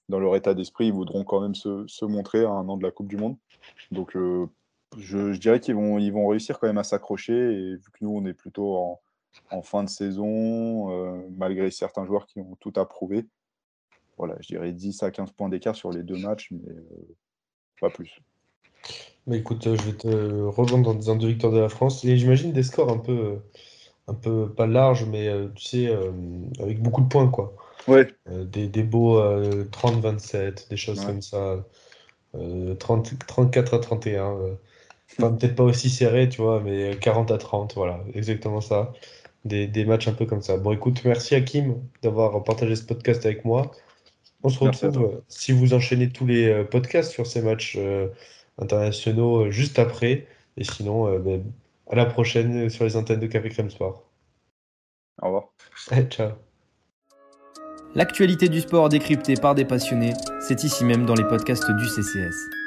dans 0.09 0.21
leur 0.21 0.37
état 0.37 0.55
d'esprit, 0.55 0.87
ils 0.87 0.93
voudront 0.93 1.25
quand 1.25 1.41
même 1.41 1.55
se, 1.55 1.87
se 1.87 2.05
montrer 2.05 2.45
à 2.45 2.51
un 2.51 2.69
an 2.69 2.77
de 2.77 2.83
la 2.83 2.91
Coupe 2.91 3.09
du 3.09 3.17
Monde. 3.17 3.37
Donc 3.91 4.17
euh, 4.17 4.47
je, 4.99 5.33
je 5.33 5.41
dirais 5.41 5.61
qu'ils 5.61 5.75
vont, 5.75 5.99
ils 5.99 6.13
vont 6.13 6.29
réussir 6.29 6.59
quand 6.59 6.67
même 6.67 6.79
à 6.79 6.85
s'accrocher. 6.85 7.35
Et 7.35 7.77
vu 7.77 7.91
que 7.93 8.05
nous, 8.05 8.11
on 8.11 8.25
est 8.27 8.35
plutôt 8.35 8.77
en, 8.77 9.01
en 9.51 9.63
fin 9.63 9.83
de 9.83 9.89
saison, 9.89 10.91
euh, 10.91 11.23
malgré 11.37 11.71
certains 11.71 12.05
joueurs 12.05 12.27
qui 12.27 12.41
ont 12.41 12.57
tout 12.61 12.73
approuvé, 12.77 13.27
voilà, 14.21 14.37
je 14.41 14.47
dirais 14.49 14.73
10 14.73 15.03
à 15.03 15.11
15 15.11 15.33
points 15.33 15.49
d'écart 15.49 15.75
sur 15.75 15.91
les 15.91 16.03
deux 16.03 16.17
matchs, 16.19 16.49
mais 16.53 16.71
euh, 16.71 17.15
pas 17.81 17.91
plus. 17.91 18.21
Mais 19.27 19.39
écoute, 19.39 19.67
euh, 19.67 19.77
je 19.77 19.83
vais 19.83 19.97
te 19.97 20.43
rejoindre 20.43 20.91
en 20.91 20.95
disant 20.95 21.17
deux 21.17 21.29
victoires 21.29 21.53
de 21.53 21.59
la 21.59 21.69
France. 21.69 22.05
Et 22.05 22.17
j'imagine 22.17 22.53
des 22.53 22.63
scores 22.63 22.91
un 22.91 22.99
peu, 22.99 23.13
euh, 23.13 23.37
un 24.09 24.15
peu 24.15 24.49
pas 24.49 24.67
larges, 24.67 25.07
mais 25.07 25.29
tu 25.55 25.65
sais, 25.65 25.99
avec 26.61 26.83
beaucoup 26.83 27.01
de 27.03 27.09
points, 27.09 27.29
quoi. 27.29 27.55
Ouais, 27.89 28.07
des, 28.31 28.69
des 28.69 28.83
beaux 28.83 29.19
euh, 29.19 29.65
30-27, 29.71 30.69
des 30.69 30.77
choses 30.77 31.01
Ouais. 31.01 31.07
comme 31.07 31.23
ça. 31.23 31.65
Euh, 32.35 32.75
30, 32.75 33.19
34 33.27 33.75
à 33.75 33.79
31. 33.79 34.37
euh. 34.39 34.55
Enfin, 35.19 35.33
peut-être 35.33 35.57
pas 35.57 35.65
aussi 35.65 35.91
serré, 35.91 36.29
tu 36.29 36.41
vois, 36.41 36.61
mais 36.61 36.97
40 37.01 37.33
à 37.33 37.39
30, 37.39 37.75
voilà, 37.75 38.05
exactement 38.15 38.61
ça. 38.61 38.93
Des, 39.45 39.67
des 39.67 39.85
matchs 39.85 40.07
un 40.07 40.13
peu 40.13 40.27
comme 40.27 40.43
ça. 40.43 40.57
Bon, 40.57 40.71
écoute, 40.73 41.03
merci 41.05 41.35
Hakim 41.35 41.83
d'avoir 42.03 42.45
partagé 42.45 42.77
ce 42.77 42.85
podcast 42.85 43.25
avec 43.27 43.45
moi. 43.45 43.73
On 44.43 44.49
se 44.49 44.59
retrouve, 44.59 45.03
euh, 45.03 45.25
si 45.29 45.53
vous 45.53 45.75
enchaînez 45.75 46.11
tous 46.11 46.27
les 46.27 46.49
euh, 46.49 46.65
podcasts 46.65 47.13
sur 47.13 47.27
ces 47.27 47.43
matchs 47.43 47.77
euh, 47.79 48.09
internationaux 48.59 49.51
juste 49.51 49.79
après. 49.79 50.27
Et 50.57 50.65
sinon, 50.65 51.07
euh, 51.09 51.19
ben, 51.19 51.43
à 51.89 51.97
la 51.97 52.07
prochaine 52.07 52.71
sur 52.71 52.85
les 52.85 52.97
antennes 52.97 53.21
de 53.21 53.27
Café 53.27 53.49
Crème 53.51 53.71
Sport. 53.71 54.05
au 55.23 55.27
revoir. 55.27 55.45
Allez, 55.91 56.07
ciao. 56.07 56.31
L'actualité 57.95 58.49
du 58.49 58.61
sport 58.61 58.89
décryptée 58.89 59.35
par 59.35 59.55
des 59.55 59.65
passionnés, 59.65 60.13
c'est 60.41 60.63
ici 60.63 60.85
même 60.85 61.07
dans 61.07 61.15
les 61.15 61.25
podcasts 61.25 61.71
du 61.71 61.89
CCS. 61.89 62.60